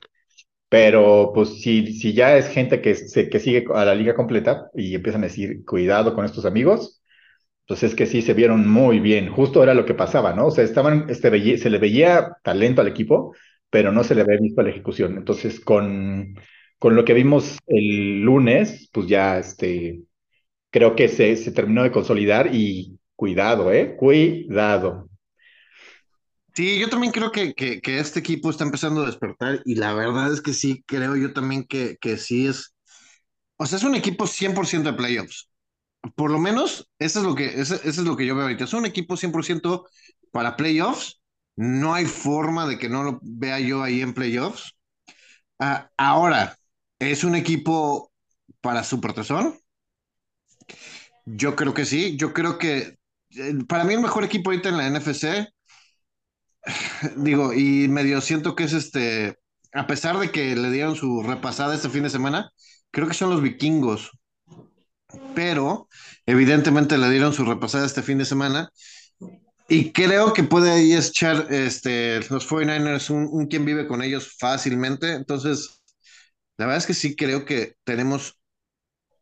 pero 0.70 1.32
pues 1.34 1.62
si, 1.62 1.94
si 1.94 2.14
ya 2.14 2.38
es 2.38 2.50
gente 2.50 2.82
que, 2.82 2.96
se, 2.96 3.30
que 3.30 3.40
sigue 3.40 3.66
a 3.74 3.86
la 3.86 3.96
liga 3.96 4.16
completa 4.16 4.70
y 4.76 4.96
empiezan 4.96 5.24
a 5.24 5.28
decir, 5.28 5.64
cuidado 5.66 6.16
con 6.16 6.26
estos 6.26 6.46
amigos, 6.46 7.02
pues 7.68 7.84
es 7.84 7.96
que 7.96 8.06
sí 8.06 8.22
se 8.22 8.34
vieron 8.34 8.68
muy 8.70 9.00
bien. 9.00 9.30
Justo 9.30 9.64
era 9.64 9.74
lo 9.74 9.86
que 9.86 9.94
pasaba, 9.96 10.34
¿no? 10.34 10.48
O 10.48 10.52
sea, 10.52 10.64
estaban, 10.64 11.08
este, 11.10 11.58
se 11.58 11.70
le 11.70 11.80
veía 11.80 12.38
talento 12.44 12.82
al 12.82 12.88
equipo, 12.88 13.36
pero 13.70 13.92
no 13.92 14.04
se 14.04 14.16
le 14.16 14.22
había 14.22 14.40
visto 14.40 14.62
la 14.62 14.70
ejecución. 14.70 15.18
Entonces, 15.18 15.60
con, 15.60 16.36
con 16.80 16.96
lo 16.96 17.06
que 17.06 17.14
vimos 17.14 17.58
el 17.68 18.22
lunes, 18.22 18.90
pues 18.94 19.08
ya 19.08 19.40
este, 19.40 20.02
creo 20.72 20.96
que 20.96 21.08
se, 21.10 21.36
se 21.38 21.52
terminó 21.52 21.84
de 21.84 21.92
consolidar 21.92 22.54
y 22.54 23.00
cuidado, 23.16 23.72
¿eh? 23.72 23.96
Cuidado. 23.98 25.10
Sí, 26.56 26.80
yo 26.80 26.90
también 26.90 27.12
creo 27.12 27.32
que, 27.32 27.54
que, 27.54 27.82
este 28.00 28.20
equipo 28.20 28.50
está 28.50 28.64
empezando 28.64 29.04
a 29.04 29.08
despertar 29.08 29.62
y 29.66 29.76
la 29.76 29.94
verdad 29.94 30.32
es 30.32 30.42
que 30.42 30.54
sí, 30.54 30.84
creo 30.88 31.18
yo 31.18 31.34
también 31.34 31.66
que, 31.66 31.98
que 32.00 32.18
sí 32.18 32.48
es, 32.48 32.74
o 33.58 33.66
sea, 33.66 33.78
es 33.78 33.84
un 33.84 33.96
equipo 33.96 34.26
100% 34.26 34.84
de 34.84 34.94
playoffs. 34.94 35.50
Por 36.16 36.32
lo 36.32 36.40
menos, 36.40 36.90
eso 37.00 37.20
es 37.20 37.26
lo 37.26 37.36
que, 37.36 37.60
eso, 37.60 37.76
es 37.84 37.98
lo 37.98 38.16
que 38.16 38.26
yo 38.26 38.36
veo 38.36 38.44
ahorita. 38.44 38.66
Es 38.66 38.74
un 38.74 38.86
equipo 38.86 39.18
100% 39.18 39.86
para 40.32 40.56
playoffs. 40.56 41.22
No 41.58 41.94
hay 41.94 42.06
forma 42.06 42.68
de 42.68 42.78
que 42.78 42.90
no 42.90 43.04
lo 43.04 43.20
vea 43.22 43.60
yo 43.60 43.82
ahí 43.84 44.02
en 44.02 44.14
playoffs. 44.14 44.76
Ah, 45.60 45.90
ahora, 45.98 46.58
¿es 47.00 47.24
un 47.24 47.36
equipo 47.36 48.12
para 48.62 48.84
Super 48.84 49.14
Tazón? 49.14 49.60
Yo 51.26 51.56
creo 51.56 51.74
que 51.74 51.86
sí. 51.86 52.18
Yo 52.18 52.34
creo 52.34 52.58
que 52.58 52.98
para 53.68 53.84
mí 53.84 53.94
el 53.94 54.02
mejor 54.02 54.24
equipo 54.24 54.50
ahorita 54.50 54.70
en 54.70 54.78
la 54.78 54.88
NFC 54.88 55.48
digo, 57.18 57.54
y 57.54 57.88
medio 57.88 58.22
siento 58.22 58.56
que 58.56 58.64
es 58.66 58.74
este, 58.74 59.38
a 59.74 59.88
pesar 59.88 60.18
de 60.20 60.32
que 60.32 60.56
le 60.56 60.72
dieron 60.72 60.96
su 60.96 61.24
repasada 61.24 61.76
este 61.76 61.90
fin 61.90 62.04
de 62.04 62.10
semana, 62.10 62.52
creo 62.92 63.08
que 63.08 63.14
son 63.14 63.30
los 63.30 63.42
vikingos, 63.42 64.12
pero 65.34 65.88
evidentemente 66.26 66.98
le 66.98 67.10
dieron 67.10 67.34
su 67.34 67.46
repasada 67.46 67.86
este 67.86 68.02
fin 68.02 68.18
de 68.18 68.26
semana. 68.26 68.70
Y 69.68 69.92
creo 69.94 70.34
que 70.34 70.44
puede 70.44 70.72
ahí 70.72 70.94
echar 70.94 71.48
este, 71.50 72.20
los 72.30 72.48
49ers 72.48 73.10
un, 73.10 73.28
un 73.32 73.48
quien 73.48 73.66
vive 73.66 73.88
con 73.88 74.04
ellos 74.04 74.36
fácilmente. 74.38 75.14
Entonces, 75.14 75.82
la 76.58 76.68
verdad 76.68 76.78
es 76.78 76.86
que 76.86 76.94
sí 76.94 77.16
creo 77.16 77.46
que 77.46 77.74
tenemos 77.84 78.40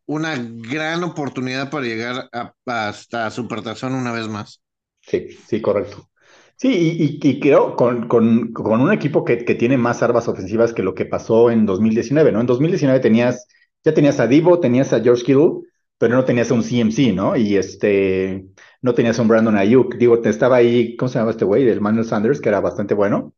una 0.05 0.35
gran 0.37 1.03
oportunidad 1.03 1.69
para 1.69 1.85
llegar 1.85 2.29
a, 2.31 2.53
hasta 2.65 3.29
Supertazón 3.31 3.93
una 3.93 4.11
vez 4.11 4.27
más. 4.27 4.61
Sí, 5.01 5.27
sí, 5.47 5.61
correcto. 5.61 6.09
Sí, 6.55 7.19
y, 7.21 7.27
y, 7.27 7.39
creo 7.39 7.75
con, 7.75 8.07
con, 8.07 8.53
con, 8.53 8.79
un 8.79 8.93
equipo 8.93 9.25
que, 9.25 9.43
que, 9.43 9.55
tiene 9.55 9.77
más 9.77 10.01
armas 10.03 10.27
ofensivas 10.27 10.73
que 10.73 10.83
lo 10.83 10.93
que 10.93 11.05
pasó 11.05 11.51
en 11.51 11.65
2019, 11.65 12.31
¿no? 12.31 12.39
En 12.41 12.45
2019 12.45 12.99
tenías, 12.99 13.47
ya 13.83 13.93
tenías 13.93 14.19
a 14.19 14.27
Divo, 14.27 14.59
tenías 14.59 14.93
a 14.93 15.01
George 15.01 15.23
Kittle, 15.25 15.61
pero 15.97 16.15
no 16.15 16.25
tenías 16.25 16.51
a 16.51 16.53
un 16.53 16.63
CMC, 16.63 17.13
¿no? 17.13 17.35
Y 17.35 17.57
este, 17.57 18.45
no 18.81 18.93
tenías 18.93 19.19
a 19.19 19.23
un 19.23 19.27
Brandon 19.27 19.57
Ayuk. 19.57 19.95
Digo, 19.95 20.21
te 20.21 20.29
estaba 20.29 20.57
ahí, 20.57 20.95
¿cómo 20.95 21.09
se 21.09 21.19
llama 21.19 21.31
este 21.31 21.45
güey? 21.45 21.67
El 21.67 21.81
Manuel 21.81 22.05
Sanders, 22.05 22.39
que 22.39 22.49
era 22.49 22.61
bastante 22.61 22.93
bueno, 22.93 23.33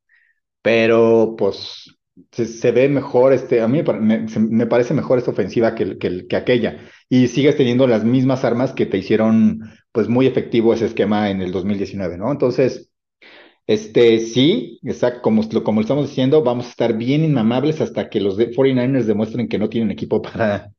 pero 0.61 1.35
pues 1.37 1.95
se, 2.31 2.71
ve 2.71 2.89
mejor, 2.89 3.33
este, 3.33 3.61
a 3.61 3.67
mí 3.67 3.83
me, 3.83 4.25
me, 4.27 4.65
parece 4.67 4.93
mejor 4.93 5.17
esta 5.17 5.31
ofensiva 5.31 5.75
que, 5.75 5.97
que, 5.97 6.27
que, 6.27 6.35
aquella. 6.35 6.79
Y 7.09 7.27
sigues 7.27 7.57
teniendo 7.57 7.87
las 7.87 8.03
mismas 8.03 8.43
armas 8.43 8.73
que 8.73 8.85
te 8.85 8.97
hicieron, 8.97 9.59
pues, 9.91 10.07
muy 10.07 10.27
efectivo 10.27 10.73
ese 10.73 10.85
esquema 10.85 11.29
en 11.29 11.41
el 11.41 11.51
2019, 11.51 12.17
¿no? 12.17 12.31
Entonces, 12.31 12.89
este, 13.67 14.19
sí, 14.19 14.79
exacto, 14.83 15.21
como, 15.21 15.41
como 15.63 15.81
estamos 15.81 16.07
diciendo, 16.07 16.43
vamos 16.43 16.67
a 16.67 16.69
estar 16.69 16.95
bien 16.97 17.23
inmamables 17.23 17.81
hasta 17.81 18.09
que 18.09 18.21
los 18.21 18.37
49ers 18.37 19.05
demuestren 19.05 19.47
que 19.47 19.57
no 19.57 19.69
tienen 19.69 19.91
equipo 19.91 20.21
para, 20.21 20.71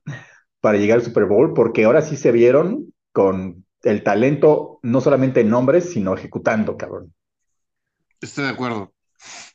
para 0.61 0.79
llegar 0.79 0.99
al 0.99 1.05
Super 1.05 1.25
Bowl, 1.25 1.53
porque 1.53 1.85
ahora 1.85 2.03
sí 2.03 2.17
se 2.17 2.33
vieron 2.33 2.95
con 3.13 3.65
el 3.83 4.03
talento, 4.03 4.79
no 4.83 5.01
solamente 5.01 5.41
en 5.41 5.51
nombres, 5.51 5.91
sino 5.91 6.15
ejecutando, 6.15 6.77
cabrón. 6.77 7.13
Estoy 8.21 8.45
de 8.45 8.51
acuerdo. 8.51 8.96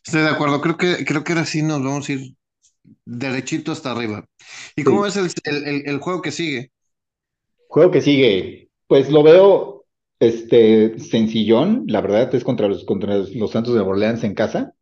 Estoy 0.05 0.21
de 0.21 0.29
acuerdo, 0.29 0.61
creo 0.61 0.77
que, 0.77 1.05
creo 1.05 1.23
que 1.23 1.33
ahora 1.33 1.45
sí 1.45 1.61
nos 1.61 1.83
vamos 1.83 2.09
a 2.09 2.13
ir 2.13 2.35
derechito 3.05 3.71
hasta 3.71 3.91
arriba. 3.91 4.25
¿Y 4.75 4.83
cómo 4.83 5.05
es 5.05 5.15
el, 5.15 5.31
el, 5.85 5.99
juego 5.99 6.21
que 6.21 6.31
sigue? 6.31 6.71
Juego 7.67 7.91
que 7.91 8.01
sigue, 8.01 8.69
pues 8.87 9.09
lo 9.09 9.23
veo 9.23 9.85
este 10.19 10.99
sencillón, 10.99 11.85
la 11.87 12.01
verdad 12.01 12.33
es 12.35 12.43
contra 12.43 12.67
los, 12.67 12.83
contra 12.85 13.17
los 13.17 13.51
Santos 13.51 13.73
de 13.73 13.79
Orleans 13.79 14.23
en 14.23 14.35
casa. 14.35 14.73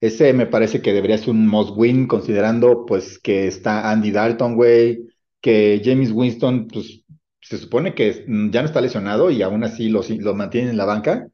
Ese 0.00 0.32
me 0.32 0.46
parece 0.46 0.82
que 0.82 0.92
debería 0.92 1.18
ser 1.18 1.30
un 1.30 1.48
must 1.48 1.72
win, 1.76 2.06
considerando 2.06 2.84
pues 2.86 3.18
que 3.18 3.46
está 3.46 3.90
Andy 3.90 4.10
Dalton, 4.10 4.54
güey, 4.54 5.06
que 5.40 5.80
James 5.84 6.12
Winston, 6.12 6.68
pues 6.68 7.02
se 7.40 7.58
supone 7.58 7.94
que 7.94 8.24
ya 8.50 8.62
no 8.62 8.66
está 8.66 8.80
lesionado 8.80 9.30
y 9.30 9.42
aún 9.42 9.64
así 9.64 9.88
lo, 9.88 10.02
lo 10.18 10.34
mantienen 10.34 10.70
en 10.70 10.76
la 10.76 10.84
banca. 10.84 11.28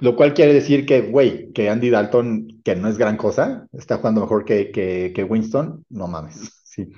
Lo 0.00 0.16
cual 0.16 0.32
quiere 0.32 0.54
decir 0.54 0.86
que, 0.86 1.02
güey, 1.02 1.52
que 1.52 1.68
Andy 1.68 1.90
Dalton, 1.90 2.62
que 2.64 2.74
no 2.74 2.88
es 2.88 2.96
gran 2.96 3.16
cosa, 3.16 3.68
está 3.72 3.98
jugando 3.98 4.22
mejor 4.22 4.44
que, 4.44 4.70
que, 4.72 5.24
Winston, 5.24 5.84
no 5.88 6.08
mames. 6.08 6.56
Sí. 6.70 6.88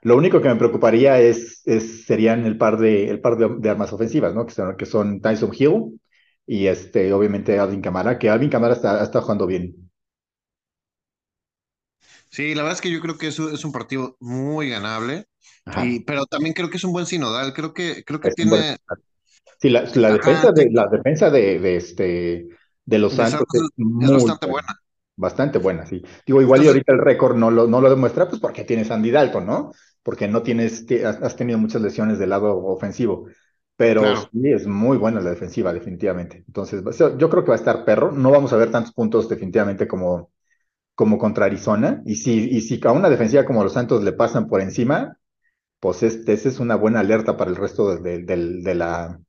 Lo 0.00 0.16
único 0.16 0.40
que 0.40 0.48
me 0.48 0.56
preocuparía 0.56 1.20
es, 1.20 1.60
es 1.66 2.06
serían 2.06 2.46
el 2.46 2.56
par 2.56 2.78
de, 2.78 3.10
el 3.10 3.20
par 3.20 3.36
de, 3.36 3.68
armas 3.68 3.92
ofensivas, 3.92 4.34
¿no? 4.34 4.46
Que 4.46 4.54
son, 4.54 4.74
que 4.74 4.86
son 4.86 5.20
Tyson 5.20 5.50
Hill 5.52 6.00
y 6.46 6.66
este, 6.66 7.12
obviamente 7.12 7.58
Alvin 7.58 7.82
Camara, 7.82 8.18
que 8.18 8.30
Alvin 8.30 8.48
Camara 8.48 8.72
está, 8.72 9.04
está 9.04 9.20
jugando 9.20 9.46
bien. 9.46 9.90
Sí, 12.30 12.54
la 12.54 12.62
verdad 12.62 12.78
es 12.78 12.80
que 12.80 12.90
yo 12.90 13.02
creo 13.02 13.18
que 13.18 13.26
es, 13.26 13.38
es 13.38 13.66
un 13.66 13.72
partido 13.72 14.16
muy 14.18 14.70
ganable, 14.70 15.26
y, 15.82 16.00
pero 16.00 16.24
también 16.24 16.54
creo 16.54 16.70
que 16.70 16.78
es 16.78 16.84
un 16.84 16.92
buen 16.92 17.04
sinodal, 17.04 17.52
creo 17.52 17.74
que, 17.74 18.02
creo 18.02 18.18
que 18.18 18.30
tiene... 18.30 18.78
Sí, 19.62 19.70
la, 19.70 19.82
defensa, 19.82 20.50
de, 20.50 20.70
la 20.72 20.88
defensa 20.88 21.30
de, 21.30 21.76
este, 21.76 22.48
de 22.84 22.98
los 22.98 23.12
Santos, 23.12 23.44
es, 23.54 24.10
bastante 24.10 24.46
buena. 24.48 24.68
Bastante 25.14 25.58
buena, 25.58 25.86
sí. 25.86 26.02
Digo, 26.26 26.42
igual 26.42 26.64
y 26.64 26.66
ahorita 26.66 26.92
el 26.92 26.98
récord 26.98 27.36
no 27.36 27.48
lo, 27.48 27.68
no 27.68 27.80
lo 27.80 27.88
demuestra, 27.88 28.28
pues 28.28 28.40
porque 28.40 28.64
tienes 28.64 28.90
Andy 28.90 29.12
Dalton, 29.12 29.46
¿no? 29.46 29.70
Porque 30.02 30.26
no 30.26 30.42
tienes, 30.42 30.84
has 31.04 31.36
tenido 31.36 31.60
muchas 31.60 31.80
lesiones 31.80 32.18
del 32.18 32.30
lado 32.30 32.58
ofensivo. 32.58 33.28
Pero 33.76 34.16
sí, 34.16 34.50
es 34.52 34.66
muy 34.66 34.96
buena 34.96 35.20
la 35.20 35.30
defensiva, 35.30 35.72
definitivamente. 35.72 36.42
Entonces, 36.44 36.82
yo 37.16 37.30
creo 37.30 37.44
que 37.44 37.50
va 37.50 37.54
a 37.54 37.58
estar 37.58 37.84
perro. 37.84 38.10
No 38.10 38.32
vamos 38.32 38.52
a 38.52 38.56
ver 38.56 38.72
tantos 38.72 38.92
puntos 38.92 39.28
definitivamente 39.28 39.86
como, 39.86 40.32
como 40.96 41.18
contra 41.18 41.46
Arizona. 41.46 42.02
Y 42.04 42.16
si, 42.16 42.50
y 42.50 42.62
si 42.62 42.80
a 42.82 42.90
una 42.90 43.08
defensiva 43.08 43.44
como 43.44 43.62
los 43.62 43.74
Santos 43.74 44.02
le 44.02 44.12
pasan 44.12 44.48
por 44.48 44.60
encima, 44.60 45.18
pues 45.78 46.02
este, 46.02 46.32
esa 46.32 46.48
es 46.48 46.58
una 46.58 46.74
buena 46.74 46.98
alerta 46.98 47.36
para 47.36 47.50
el 47.50 47.56
resto 47.56 47.96
de, 47.96 48.24
de 48.24 48.74
la, 48.74 49.20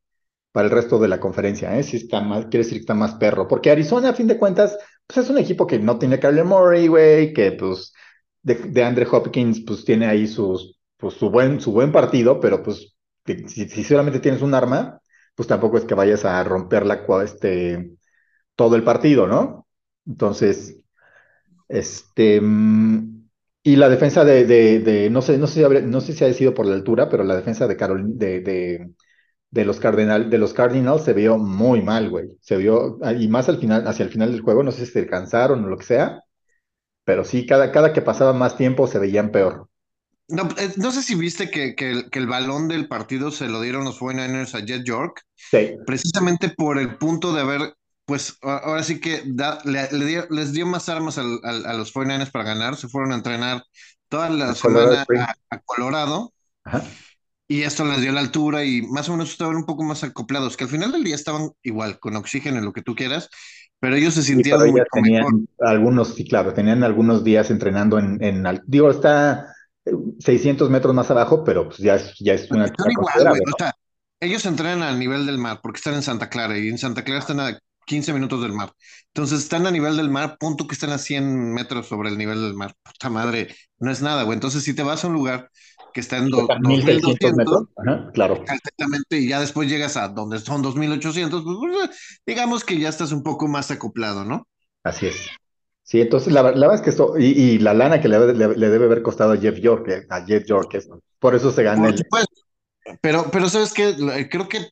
para 0.54 0.68
el 0.68 0.72
resto 0.72 1.00
de 1.00 1.10
la 1.10 1.20
conferencia, 1.20 1.78
¿eh? 1.78 1.84
Si 1.84 1.98
está 1.98 2.22
más, 2.22 2.46
quiere 2.46 2.60
decir 2.60 2.76
que 2.76 2.82
está 2.82 2.94
más 2.94 3.16
perro. 3.16 3.48
Porque 3.48 3.72
Arizona, 3.72 4.10
a 4.10 4.14
fin 4.14 4.28
de 4.28 4.38
cuentas, 4.38 4.78
pues 5.08 5.26
es 5.26 5.30
un 5.30 5.40
equipo 5.40 5.68
que 5.68 5.80
no 5.80 5.98
tiene 6.00 6.20
Kyler 6.20 6.46
Murray, 6.46 6.88
güey, 6.88 7.34
que 7.34 7.54
pues 7.54 7.94
de, 8.44 8.56
de 8.56 8.84
Andre 8.84 9.08
Hopkins, 9.12 9.62
pues 9.66 9.84
tiene 9.84 10.06
ahí 10.08 10.28
sus, 10.28 10.80
pues, 10.98 11.16
su, 11.16 11.30
buen, 11.30 11.60
su 11.60 11.72
buen 11.72 11.92
partido, 11.92 12.40
pero 12.40 12.64
pues 12.64 12.96
si, 13.48 13.68
si, 13.70 13.84
solamente 13.84 14.20
tienes 14.20 14.42
un 14.42 14.54
arma, 14.54 15.02
pues 15.36 15.48
tampoco 15.48 15.78
es 15.78 15.86
que 15.86 15.96
vayas 15.96 16.26
a 16.26 16.44
romper 16.44 16.86
la, 16.86 17.06
este, 17.24 17.92
todo 18.56 18.76
el 18.76 18.84
partido, 18.84 19.28
¿no? 19.28 19.68
Entonces, 20.06 20.78
este, 21.68 22.42
y 23.66 23.76
la 23.78 23.90
defensa 23.90 24.26
de, 24.26 24.46
de, 24.46 25.10
no 25.10 25.22
sé, 25.22 25.38
no 25.38 25.48
sé, 25.48 25.82
no 25.84 26.02
sé 26.02 26.14
si 26.14 26.26
ha 26.26 26.34
sido 26.34 26.54
por 26.54 26.66
la 26.66 26.76
altura, 26.76 27.10
pero 27.10 27.24
la 27.24 27.36
defensa 27.36 27.68
de 27.68 27.78
Carolina, 27.78 28.14
de, 28.16 28.92
de 29.54 29.66
los, 29.66 29.80
Cardinal, 29.80 30.32
de 30.32 30.40
los 30.40 30.52
Cardinals 30.52 31.04
se 31.04 31.14
vio 31.14 31.38
muy 31.38 31.84
mal, 31.84 32.10
güey. 32.10 32.40
Se 32.42 32.58
vio, 32.58 32.98
y 33.20 33.28
más 33.28 33.50
al 33.50 33.60
final, 33.60 33.88
hacia 33.88 34.04
el 34.04 34.12
final 34.12 34.32
del 34.32 34.42
juego, 34.42 34.64
no 34.64 34.72
sé 34.72 34.88
si 34.88 34.92
se 34.94 35.06
cansaron 35.06 35.64
o 35.64 35.68
lo 35.68 35.78
que 35.78 35.86
sea, 35.86 36.24
pero 37.06 37.24
sí, 37.24 37.46
cada, 37.46 37.72
cada 37.72 37.94
que 37.94 38.02
pasaba 38.02 38.34
más 38.34 38.58
tiempo 38.58 38.88
se 38.88 38.98
veían 38.98 39.32
peor. 39.32 39.70
No, 40.28 40.50
eh, 40.58 40.74
no 40.78 40.92
sé 40.92 41.04
si 41.04 41.14
viste 41.14 41.52
que, 41.52 41.76
que, 41.76 42.04
el 42.12 42.28
balón 42.28 42.68
del 42.68 42.88
partido 42.88 43.30
se 43.30 43.48
lo 43.48 43.62
dieron 43.62 43.84
los 43.84 44.00
49ers 44.00 44.56
a 44.56 44.66
Jet 44.66 44.84
York. 44.84 45.22
Sí. 45.36 45.76
Precisamente 45.86 46.50
por 46.50 46.80
el 46.80 46.98
punto 46.98 47.32
de 47.32 47.42
haber, 47.42 47.76
pues 48.06 48.40
ahora 48.42 48.82
sí 48.82 49.00
que 49.00 49.22
le, 49.66 50.28
les 50.32 50.52
dio 50.52 50.66
más 50.66 50.90
armas 50.90 51.20
a 51.20 51.24
los 51.24 51.94
49ers 51.94 52.32
para 52.32 52.46
ganar. 52.46 52.76
Se 52.76 52.88
fueron 52.88 53.12
a 53.12 53.16
entrenar 53.18 53.64
toda 54.10 54.32
la 54.32 54.56
semana 54.56 55.06
a, 55.20 55.36
a, 55.52 55.60
Colorado. 55.60 56.34
Ajá 56.64 56.82
y 57.48 57.64
esto 57.64 57.86
les 57.86 58.02
dio 58.02 58.12
la 58.12 58.22
altura 58.22 58.64
y 58.64 58.82
más 58.84 59.10
o 59.10 59.14
menos 59.14 59.32
estaban 59.32 59.56
un 59.56 59.66
poco 59.66 59.84
más 59.84 60.04
acoplados, 60.04 60.58
que 60.58 60.64
al 60.64 60.70
final 60.70 60.92
del 60.92 61.04
día 61.04 61.16
estaban 61.16 61.50
igual, 61.62 62.00
con 62.00 62.16
oxígeno, 62.16 62.62
lo 62.62 62.74
que 62.74 62.82
tú 62.82 62.96
quieras, 62.96 63.30
pero 63.80 63.96
ellos 63.96 64.14
se 64.14 64.24
sintieron 64.24 64.72
muy 64.72 64.82
tenían 64.92 65.48
algunos, 65.60 66.16
sí, 66.16 66.26
claro, 66.26 66.54
tenían 66.54 66.84
algunos 66.84 67.24
días 67.24 67.52
entrenando 67.52 68.00
en, 68.00 68.24
en 68.24 68.44
digo, 68.66 68.90
está 68.90 69.54
600 70.20 70.70
metros 70.70 70.96
más 70.96 71.12
abajo, 71.12 71.44
pero 71.44 71.68
pues 71.68 71.80
ya 71.80 71.96
es, 71.96 72.14
ya 72.20 72.34
es 72.34 72.50
una... 72.50 72.68
igual, 72.90 73.44
ellos 74.20 74.46
entrenan 74.46 74.84
al 74.84 74.98
nivel 74.98 75.26
del 75.26 75.38
mar, 75.38 75.60
porque 75.62 75.78
están 75.78 75.96
en 75.96 76.02
Santa 76.02 76.30
Clara, 76.30 76.58
y 76.58 76.70
en 76.70 76.78
Santa 76.78 77.04
Clara 77.04 77.20
están 77.20 77.42
a 77.42 77.60
15 77.86 78.14
minutos 78.14 78.42
del 78.42 78.54
mar. 78.54 78.72
Entonces 79.08 79.40
están 79.40 79.68
a 79.68 79.72
nivel 79.72 79.98
del 79.98 80.10
mar, 80.10 80.38
punto 80.40 80.66
que 80.68 80.74
están 80.76 80.92
a 80.92 80.98
100 80.98 81.54
metros 81.54 81.88
sobre 81.88 82.10
el 82.10 82.18
nivel 82.18 82.42
del 82.42 82.54
mar. 82.54 82.74
Puta 82.82 83.10
madre, 83.10 83.54
no 83.80 83.92
es 83.92 84.02
nada, 84.02 84.24
güey. 84.24 84.36
Entonces, 84.36 84.64
si 84.64 84.74
te 84.74 84.84
vas 84.84 85.04
a 85.04 85.08
un 85.08 85.14
lugar 85.14 85.50
que 85.94 86.02
está 86.02 86.18
en 86.18 86.30
2.600 86.30 87.36
metros. 87.36 87.64
claro. 88.14 88.36
Exactamente, 88.36 89.20
y 89.20 89.30
ya 89.30 89.40
después 89.40 89.70
llegas 89.70 89.96
a 89.98 90.10
donde 90.10 90.40
son 90.40 90.64
2.800, 90.64 91.30
pues, 91.30 91.58
pues, 91.60 92.20
digamos 92.26 92.64
que 92.64 92.80
ya 92.80 92.90
estás 92.90 93.12
un 93.12 93.24
poco 93.24 93.48
más 93.48 93.72
acoplado, 93.72 94.26
¿no? 94.26 94.48
Así 94.84 95.08
es. 95.08 95.30
Sí, 95.84 96.02
entonces 96.02 96.34
la, 96.34 96.42
verdad 96.42 96.74
es 96.74 96.82
que 96.82 96.90
esto, 96.90 97.18
y, 97.18 97.60
la 97.60 97.74
lana 97.74 98.02
que 98.02 98.08
le, 98.08 98.18
debe 98.18 98.86
haber 98.86 99.02
costado 99.02 99.34
a 99.34 99.38
Jeff 99.38 99.60
York, 99.60 99.88
eh, 99.90 100.06
a 100.10 100.26
Jeff 100.26 100.46
York, 100.46 100.78
por 101.20 101.36
eso 101.36 101.52
se 101.52 101.64
gana 101.64 101.90
el... 101.90 102.06
Pero, 103.02 103.30
pero 103.32 103.50
sabes 103.50 103.74
que 103.74 103.96
creo 104.30 104.50
que 104.50 104.68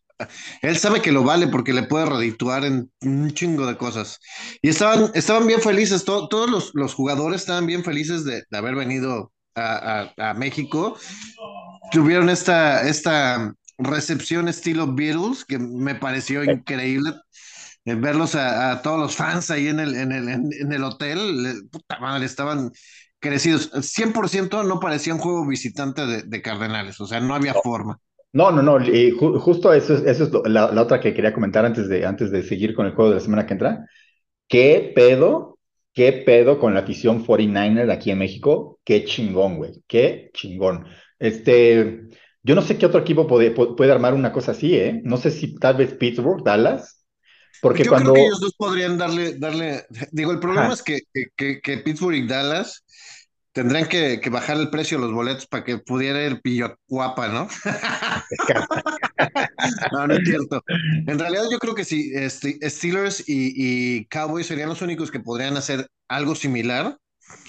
él 0.61 0.77
sabe 0.77 1.01
que 1.01 1.11
lo 1.11 1.23
vale 1.23 1.47
porque 1.47 1.73
le 1.73 1.83
puede 1.83 2.05
redituar 2.05 2.65
en 2.65 2.91
un 3.01 3.31
chingo 3.33 3.65
de 3.65 3.77
cosas. 3.77 4.19
Y 4.61 4.69
estaban, 4.69 5.11
estaban 5.13 5.47
bien 5.47 5.61
felices, 5.61 6.03
todos 6.05 6.49
los, 6.49 6.71
los, 6.73 6.93
jugadores 6.93 7.41
estaban 7.41 7.65
bien 7.65 7.83
felices 7.83 8.23
de, 8.25 8.43
de 8.49 8.57
haber 8.57 8.75
venido 8.75 9.30
a, 9.55 10.33
México, 10.35 10.97
tuvieron 11.91 12.29
esta, 12.29 12.87
esta 12.87 13.53
recepción 13.77 14.47
estilo 14.47 14.93
Beatles, 14.93 15.45
que 15.45 15.59
me 15.59 15.95
pareció 15.95 16.43
increíble. 16.43 17.13
Eh, 17.85 17.95
verlos 17.95 18.35
a, 18.35 18.81
todos 18.81 18.99
los 18.99 19.15
fans 19.15 19.49
ahí 19.49 19.67
en 19.67 19.79
el, 19.79 19.95
en 19.95 20.11
el, 20.11 20.29
en, 20.29 20.71
el 20.71 20.83
hotel, 20.83 21.67
puta 21.71 21.99
madre, 21.99 22.25
estaban 22.25 22.71
crecidos. 23.19 23.71
100% 23.73 24.65
no 24.67 24.79
parecía 24.79 25.13
un 25.13 25.19
juego 25.19 25.47
visitante 25.47 26.05
de, 26.05 26.41
Cardenales, 26.41 26.99
o 27.01 27.07
sea, 27.07 27.19
no 27.19 27.33
había 27.33 27.53
forma. 27.53 27.99
No, 28.33 28.49
no, 28.49 28.61
no, 28.61 28.81
y 28.81 29.11
justo 29.11 29.73
eso, 29.73 29.95
eso 29.95 30.23
es 30.23 30.31
la, 30.45 30.71
la, 30.71 30.81
otra 30.81 31.01
que 31.01 31.13
quería 31.13 31.33
comentar 31.33 31.65
antes 31.65 31.89
de, 31.89 32.05
antes 32.05 32.31
de 32.31 32.43
seguir 32.43 32.73
con 32.73 32.85
el 32.85 32.93
juego 32.93 33.09
de 33.09 33.17
la 33.17 33.21
semana 33.21 33.45
que 33.45 33.53
entra. 33.53 33.85
¿Qué 34.47 34.93
pedo 34.95 35.57
¿Qué 35.93 36.13
pedo 36.13 36.59
con 36.59 36.73
la 36.73 36.81
afición 36.81 37.25
49er 37.25 37.91
aquí 37.91 38.11
en 38.11 38.19
México? 38.19 38.79
Qué 38.83 39.03
chingón, 39.05 39.57
güey. 39.57 39.83
Qué 39.87 40.31
chingón. 40.33 40.85
Este, 41.19 42.03
yo 42.43 42.55
no 42.55 42.61
sé 42.61 42.77
qué 42.77 42.85
otro 42.85 43.01
equipo 43.01 43.27
puede, 43.27 43.51
puede 43.51 43.91
armar 43.91 44.13
una 44.13 44.31
cosa 44.31 44.51
así, 44.51 44.75
¿eh? 44.75 45.01
No 45.03 45.17
sé 45.17 45.31
si 45.31 45.55
tal 45.55 45.75
vez 45.75 45.93
Pittsburgh, 45.93 46.43
Dallas. 46.43 47.05
Porque 47.61 47.83
yo 47.83 47.91
cuando... 47.91 48.13
creo 48.13 48.23
que 48.23 48.27
ellos 48.27 48.39
dos 48.39 48.55
podrían 48.57 48.97
darle, 48.97 49.37
darle, 49.37 49.83
digo, 50.11 50.31
el 50.31 50.39
problema 50.39 50.73
es 50.73 50.81
que, 50.81 51.01
que, 51.35 51.61
que, 51.61 51.77
Pittsburgh 51.77 52.15
y 52.15 52.27
Dallas 52.27 52.83
Tendrían 53.53 53.87
que, 53.89 54.21
que 54.21 54.29
bajar 54.29 54.55
el 54.57 54.69
precio 54.69 54.97
de 54.97 55.03
los 55.03 55.13
boletos 55.13 55.45
para 55.45 55.65
que 55.65 55.77
pudiera 55.77 56.23
ir 56.23 56.41
Pillocuapa, 56.41 57.27
¿no? 57.27 57.49
no, 59.91 60.07
no 60.07 60.13
es 60.15 60.21
cierto. 60.25 60.61
En 61.07 61.19
realidad 61.19 61.43
yo 61.51 61.59
creo 61.59 61.75
que 61.75 61.85
sí, 61.85 62.11
este, 62.13 62.57
Steelers 62.69 63.23
y, 63.27 63.53
y 63.55 64.05
Cowboys 64.05 64.47
serían 64.47 64.69
los 64.69 64.81
únicos 64.81 65.11
que 65.11 65.19
podrían 65.19 65.57
hacer 65.57 65.87
algo 66.07 66.35
similar. 66.35 66.97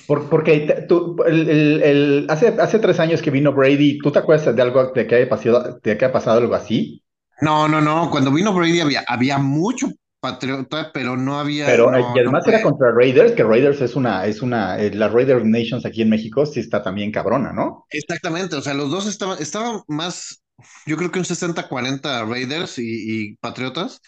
Por- 0.07 0.29
porque 0.29 0.85
tú, 0.89 1.17
el- 1.27 1.49
el- 1.49 1.83
el- 1.83 2.27
hace, 2.29 2.49
hace 2.49 2.79
tres 2.79 3.01
años 3.01 3.23
que 3.23 3.31
vino 3.31 3.53
Brady, 3.53 3.99
¿tú 3.99 4.11
te 4.13 4.19
acuerdas 4.21 4.55
de 4.55 4.63
algo 4.63 4.93
de 4.93 5.07
que 5.07 5.15
haya 5.17 5.29
pasado, 5.29 5.81
de 5.83 5.99
que 5.99 6.05
haya 6.05 6.13
pasado 6.13 6.39
algo 6.39 6.55
así? 6.55 7.03
No, 7.41 7.69
no, 7.69 7.81
no. 7.81 8.11
Cuando 8.11 8.31
vino 8.33 8.53
Brady 8.53 8.81
había, 8.81 9.05
había 9.09 9.39
mucho 9.39 9.89
patriota, 10.21 10.93
pero 10.95 11.17
no 11.17 11.41
había. 11.41 11.67
Pero 11.67 11.91
no, 11.91 11.99
y 11.99 12.21
además 12.21 12.45
no 12.47 12.53
era 12.53 12.63
contra 12.63 12.93
Raiders, 12.93 13.33
que 13.33 13.43
Raiders 13.43 13.81
es 13.81 13.97
una, 13.97 14.25
es 14.27 14.41
una, 14.41 14.79
eh, 14.79 14.95
la 14.95 15.09
Raider 15.09 15.45
Nations 15.45 15.85
aquí 15.85 16.03
en 16.03 16.11
México 16.11 16.47
sí 16.47 16.61
está 16.61 16.81
también 16.83 17.11
cabrona, 17.11 17.53
¿no? 17.53 17.85
Exactamente. 17.91 18.55
O 18.55 18.63
sea, 18.63 18.75
los 18.75 18.91
dos 18.91 19.09
estaban, 19.09 19.39
estaban 19.41 19.81
más, 19.89 20.42
yo 20.87 20.97
creo 20.97 21.11
que 21.11 21.19
un 21.19 21.25
60-40 21.25 22.25
Raiders 22.25 22.79
y, 22.79 22.85
y 23.33 23.37
Patriotas. 23.37 24.01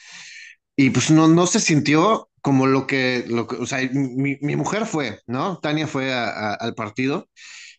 Y 0.77 0.91
pues 0.91 1.11
no, 1.11 1.29
no 1.29 1.47
se 1.47 1.61
sintió 1.61 2.31
como 2.43 2.67
lo 2.67 2.87
que, 2.87 3.25
lo 3.29 3.47
que, 3.47 3.57
o 3.57 3.67
sea, 3.67 3.79
mi, 3.93 4.37
mi 4.41 4.57
mujer 4.57 4.87
fue, 4.87 5.21
¿no? 5.27 5.59
Tania 5.61 5.87
fue 5.87 6.13
a- 6.13 6.29
a- 6.29 6.55
al 6.55 6.75
partido 6.75 7.29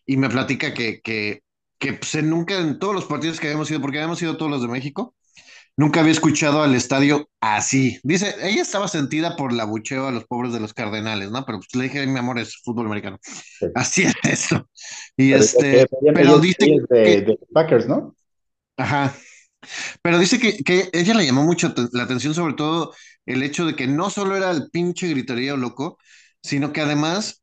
y 0.06 0.16
me 0.18 0.30
platica 0.30 0.74
que, 0.74 1.00
que, 1.02 1.42
que 1.78 1.94
pues, 1.94 2.22
nunca 2.24 2.58
en 2.60 2.78
todos 2.78 2.94
los 2.94 3.06
partidos 3.06 3.40
que 3.40 3.48
habíamos 3.48 3.70
ido, 3.70 3.80
porque 3.82 3.98
habíamos 3.98 4.22
ido 4.22 4.36
todos 4.36 4.50
los 4.50 4.62
de 4.62 4.68
México, 4.68 5.14
nunca 5.76 6.00
había 6.00 6.12
escuchado 6.12 6.62
al 6.62 6.74
estadio 6.74 7.28
así. 7.40 7.98
Dice, 8.02 8.34
ella 8.42 8.62
estaba 8.62 8.88
sentida 8.88 9.36
por 9.36 9.52
el 9.52 9.60
abucheo 9.60 10.06
a 10.08 10.12
los 10.12 10.24
pobres 10.26 10.52
de 10.52 10.60
los 10.60 10.74
Cardenales, 10.74 11.30
¿no? 11.30 11.44
Pero 11.46 11.58
pues 11.58 11.74
le 11.74 11.84
dije, 11.84 12.06
mi 12.06 12.18
amor, 12.18 12.38
es 12.38 12.56
fútbol 12.64 12.86
americano. 12.86 13.18
Sí. 13.60 13.66
Así 13.74 14.02
es 14.04 14.14
eso. 14.24 14.68
Y 15.16 15.32
Pero, 15.32 15.44
este, 15.44 15.82
eh, 15.82 15.86
pero 16.14 16.38
dice 16.38 16.56
de, 16.88 16.96
que, 17.02 17.20
de 17.22 17.38
Packers, 17.52 17.86
¿no? 17.88 18.14
Ajá, 18.76 19.14
pero 20.02 20.18
dice 20.18 20.38
que, 20.40 20.58
que 20.64 20.90
ella 20.92 21.14
le 21.14 21.26
llamó 21.26 21.44
mucho 21.44 21.74
la 21.92 22.04
atención, 22.04 22.34
sobre 22.34 22.54
todo 22.54 22.94
el 23.26 23.42
hecho 23.42 23.66
de 23.66 23.76
que 23.76 23.86
no 23.88 24.10
solo 24.10 24.36
era 24.36 24.50
el 24.52 24.70
pinche 24.70 25.08
griterío 25.08 25.56
loco, 25.56 25.98
sino 26.42 26.72
que 26.72 26.82
además 26.82 27.42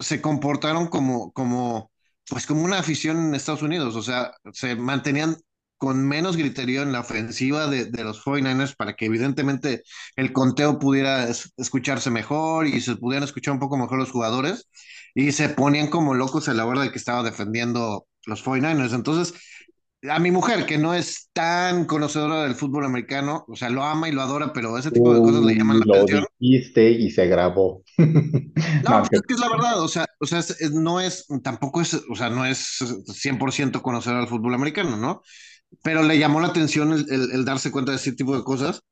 se 0.00 0.20
comportaron 0.22 0.88
como, 0.88 1.32
como, 1.32 1.92
pues 2.28 2.46
como 2.46 2.64
una 2.64 2.78
afición 2.80 3.18
en 3.18 3.34
Estados 3.36 3.62
Unidos. 3.62 3.96
O 3.96 4.02
sea, 4.02 4.32
se 4.52 4.76
mantenían 4.76 5.36
con 5.78 6.06
menos 6.08 6.36
griterío 6.36 6.82
en 6.82 6.92
la 6.92 7.00
ofensiva 7.00 7.68
de, 7.68 7.86
de 7.86 8.04
los 8.04 8.20
49ers 8.24 8.76
para 8.76 8.94
que 8.96 9.06
evidentemente 9.06 9.82
el 10.16 10.32
conteo 10.32 10.78
pudiera 10.78 11.28
es- 11.28 11.52
escucharse 11.58 12.10
mejor 12.10 12.66
y 12.68 12.80
se 12.82 12.96
pudieran 12.96 13.24
escuchar 13.24 13.54
un 13.54 13.60
poco 13.60 13.76
mejor 13.78 13.98
los 13.98 14.10
jugadores. 14.12 14.68
Y 15.14 15.32
se 15.32 15.48
ponían 15.48 15.88
como 15.88 16.14
locos 16.14 16.48
a 16.48 16.54
la 16.54 16.66
hora 16.66 16.82
de 16.82 16.90
que 16.92 16.98
estaba 16.98 17.22
defendiendo 17.22 18.06
los 18.26 18.42
49ers. 18.42 18.94
Entonces, 18.94 19.34
a 20.10 20.18
mi 20.20 20.30
mujer, 20.30 20.66
que 20.66 20.78
no 20.78 20.94
es 20.94 21.30
tan 21.32 21.84
conocedora 21.86 22.42
del 22.44 22.54
fútbol 22.54 22.84
americano, 22.84 23.44
o 23.48 23.56
sea, 23.56 23.70
lo 23.70 23.82
ama 23.84 24.08
y 24.08 24.12
lo 24.12 24.22
adora, 24.22 24.52
pero 24.52 24.78
ese 24.78 24.92
tipo 24.92 25.14
de 25.14 25.22
cosas 25.22 25.42
le 25.44 25.54
llaman 25.56 25.78
la 25.80 25.84
lo 25.84 26.06
atención. 26.06 26.24
dijiste 26.38 26.90
y 26.90 27.10
se 27.10 27.26
grabó. 27.26 27.84
No, 28.80 28.90
No, 28.90 29.00
pues 29.00 29.10
es 29.12 29.22
que 29.26 29.34
es 29.34 29.40
la 29.40 29.48
verdad, 29.48 29.82
o 29.82 29.88
sea, 29.88 30.06
o 30.20 30.26
sea, 30.26 30.38
es- 30.38 30.70
no 30.72 31.00
es, 31.00 31.26
tampoco 31.42 31.80
es, 31.80 31.94
o 32.08 32.14
sea, 32.14 32.30
no 32.30 32.44
es 32.46 32.78
100% 33.12 33.82
conocer 33.82 34.14
al 34.14 34.28
fútbol 34.28 34.54
americano, 34.54 34.96
¿no? 34.96 35.22
Pero 35.82 36.02
le 36.04 36.18
llamó 36.18 36.40
la 36.40 36.48
atención 36.48 36.92
el, 36.92 37.06
el- 37.12 37.32
el 37.32 37.44
darse 37.44 37.70
cuenta 37.72 37.92
de 37.92 37.98
ese 37.98 38.12
tipo 38.12 38.36
de 38.36 38.44
cosas. 38.44 38.82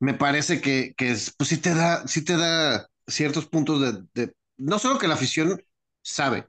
Me 0.00 0.14
parece 0.14 0.60
que, 0.60 0.94
que 0.96 1.12
es, 1.12 1.34
pues 1.36 1.50
sí 1.50 1.58
te 1.58 1.74
da, 1.74 2.06
sí 2.08 2.24
te 2.24 2.36
da 2.36 2.88
ciertos 3.06 3.46
puntos 3.46 3.80
de, 3.80 4.04
de- 4.26 4.34
no 4.58 4.78
solo 4.78 4.98
que 4.98 5.08
la 5.08 5.14
afición 5.14 5.60
sabe, 6.02 6.46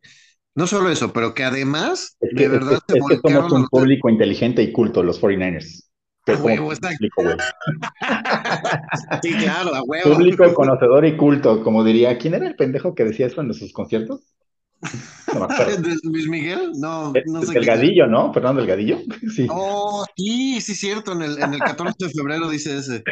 no 0.57 0.67
solo 0.67 0.89
eso, 0.89 1.13
pero 1.13 1.33
que 1.33 1.43
además, 1.45 2.17
Es 2.19 2.29
que, 2.31 2.35
de 2.35 2.43
es 2.43 2.51
que- 2.51 2.57
verdad, 2.65 2.79
se 2.87 2.97
es 2.97 3.03
que 3.21 3.31
somos 3.33 3.51
un 3.53 3.61
los... 3.61 3.69
público 3.69 4.09
inteligente 4.09 4.61
y 4.61 4.71
culto, 4.73 5.03
los 5.03 5.21
49ers. 5.21 5.83
A 6.27 6.33
¿Cómo 6.33 6.43
huevo, 6.45 6.73
explico, 6.73 7.23
güey? 7.23 7.37
Sí, 9.23 9.31
claro, 9.33 9.73
a 9.73 9.81
huevo. 9.83 10.13
Público 10.13 10.53
conocedor 10.53 11.05
y 11.05 11.15
culto, 11.15 11.63
como 11.63 11.83
diría, 11.83 12.17
¿quién 12.17 12.33
era 12.33 12.47
el 12.47 12.55
pendejo 12.55 12.93
que 12.95 13.05
decía 13.05 13.27
eso 13.27 13.39
en 13.41 13.53
sus 13.53 13.71
conciertos? 13.71 14.33
No 15.33 15.39
me 15.39 15.45
acuerdo. 15.53 15.77
¿De 15.81 15.95
Luis 16.03 16.27
Miguel? 16.27 16.71
No, 16.75 17.11
El- 17.15 17.23
no 17.27 17.41
sé. 17.43 17.53
Delgadillo, 17.53 18.07
¿no? 18.07 18.33
Fernando 18.33 18.59
Delgadillo. 18.61 18.97
Sí, 19.33 19.47
Oh, 19.49 20.05
sí, 20.15 20.59
sí, 20.61 20.75
cierto. 20.75 21.13
En 21.13 21.21
el, 21.21 21.41
en 21.41 21.53
el 21.53 21.59
14 21.59 21.95
de 22.07 22.09
febrero 22.11 22.49
dice 22.49 22.77
ese. 22.77 23.03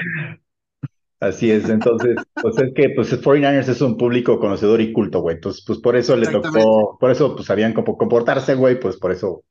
Así 1.20 1.52
es. 1.52 1.70
Entonces, 1.70 2.16
pues 2.42 2.58
es 2.58 2.74
que 2.74 2.90
pues 2.90 3.22
49ers 3.22 3.70
es 3.70 3.82
un 3.82 3.98
público 3.98 4.40
conocedor 4.40 4.82
y 4.82 4.92
culto, 4.94 5.22
güey. 5.22 5.36
Entonces, 5.36 5.64
pues 5.66 5.80
por 5.80 5.96
eso 5.96 6.16
le 6.16 6.28
tocó, 6.28 6.98
por 7.00 7.12
eso 7.12 7.36
pues 7.36 7.48
sabían 7.48 7.74
cómo 7.74 7.98
comportarse, 7.98 8.56
güey, 8.56 8.80
pues 8.80 8.98
por 8.98 9.12
eso, 9.12 9.44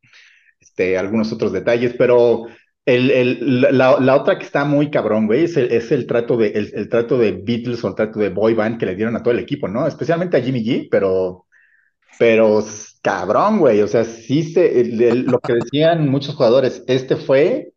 este, 0.60 0.98
algunos 0.98 1.32
otros 1.32 1.52
detalles, 1.52 1.94
pero 1.96 2.46
el, 2.86 3.10
el, 3.10 3.60
la, 3.78 3.98
la 3.98 4.16
otra 4.16 4.38
que 4.38 4.44
está 4.44 4.64
muy 4.64 4.90
cabrón, 4.90 5.26
güey, 5.26 5.44
es 5.44 5.56
el, 5.56 5.72
es 5.72 5.90
el 5.90 6.06
trato 6.06 6.36
de, 6.36 6.48
el, 6.48 6.70
el 6.74 6.88
trato 6.88 7.18
de 7.18 7.32
Beatles 7.32 7.82
o 7.82 7.88
el 7.88 7.94
trato 7.94 8.18
de 8.20 8.28
boy 8.28 8.54
band 8.54 8.78
que 8.78 8.86
le 8.86 8.94
dieron 8.94 9.16
a 9.16 9.22
todo 9.22 9.32
el 9.32 9.40
equipo, 9.40 9.68
¿no? 9.68 9.86
Especialmente 9.86 10.36
a 10.36 10.42
Jimmy 10.42 10.64
G, 10.64 10.88
pero, 10.90 11.46
pero 12.18 12.64
cabrón, 13.02 13.58
güey, 13.58 13.82
o 13.82 13.88
sea, 13.88 14.04
sí 14.04 14.42
se, 14.42 14.84
lo 14.86 15.38
que 15.40 15.54
decían 15.54 16.08
muchos 16.08 16.34
jugadores, 16.34 16.82
este 16.86 17.16
fue 17.16 17.73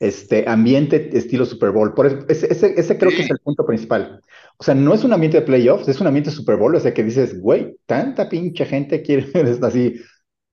este 0.00 0.48
ambiente 0.48 1.10
estilo 1.16 1.44
Super 1.44 1.70
Bowl. 1.70 1.94
Por 1.94 2.06
eso, 2.06 2.18
ese, 2.28 2.52
ese, 2.52 2.74
ese 2.76 2.98
creo 2.98 3.10
que 3.10 3.22
es 3.22 3.30
el 3.30 3.38
punto 3.38 3.66
principal. 3.66 4.20
O 4.58 4.64
sea, 4.64 4.74
no 4.74 4.94
es 4.94 5.04
un 5.04 5.12
ambiente 5.12 5.40
de 5.40 5.46
playoffs, 5.46 5.88
es 5.88 6.00
un 6.00 6.06
ambiente 6.06 6.30
Super 6.30 6.56
Bowl, 6.56 6.74
o 6.74 6.80
sea, 6.80 6.94
que 6.94 7.04
dices, 7.04 7.40
güey, 7.40 7.76
tanta 7.86 8.28
pinche 8.28 8.64
gente 8.66 9.02
quiere, 9.02 9.26
así, 9.62 10.00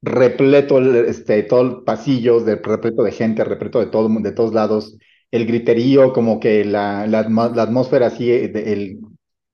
repleto, 0.02 0.80
este, 1.06 1.44
todo 1.44 1.84
pasillos, 1.84 2.46
de, 2.46 2.56
repleto 2.58 3.04
de 3.04 3.12
gente, 3.12 3.44
repleto 3.44 3.80
de 3.80 3.88
todo, 3.88 4.10
de 4.20 4.32
todos 4.32 4.54
lados, 4.54 4.98
el 5.32 5.46
griterío, 5.46 6.14
como 6.14 6.40
que 6.40 6.64
la, 6.66 7.08
la, 7.08 7.20
atmósfera 7.20 8.08
así, 8.08 8.32
eh, 8.32 8.48
de- 8.48 8.74
el, 8.74 9.00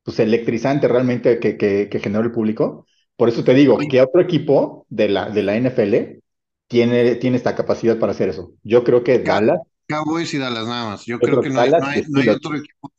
pues 0.03 0.19
electrizante 0.19 0.87
realmente 0.87 1.39
que, 1.39 1.57
que, 1.57 1.89
que 1.89 1.99
generó 1.99 2.23
el 2.23 2.31
público. 2.31 2.85
Por 3.15 3.29
eso 3.29 3.43
te 3.43 3.53
digo, 3.53 3.77
que 3.89 4.01
otro 4.01 4.21
equipo 4.21 4.85
de 4.89 5.09
la, 5.09 5.29
de 5.29 5.43
la 5.43 5.55
NFL 5.55 6.21
tiene, 6.67 7.15
tiene 7.15 7.37
esta 7.37 7.55
capacidad 7.55 7.99
para 7.99 8.13
hacer 8.13 8.29
eso. 8.29 8.53
Yo 8.63 8.83
creo 8.83 9.03
que 9.03 9.19
Dallas, 9.19 9.59
Cowboys 9.91 10.33
y 10.33 10.37
Dallas 10.39 10.67
nada 10.67 10.85
más. 10.91 11.05
Yo 11.05 11.21
Yo 11.21 11.27
creo 11.27 11.39
creo 11.39 11.41
que 11.41 11.49
no 11.49 11.61
hay, 11.61 11.73
no 11.75 11.85
hay, 11.87 12.03
no 12.07 12.19
hay 12.21 12.31
otro 12.31 12.55
equipo. 12.55 12.91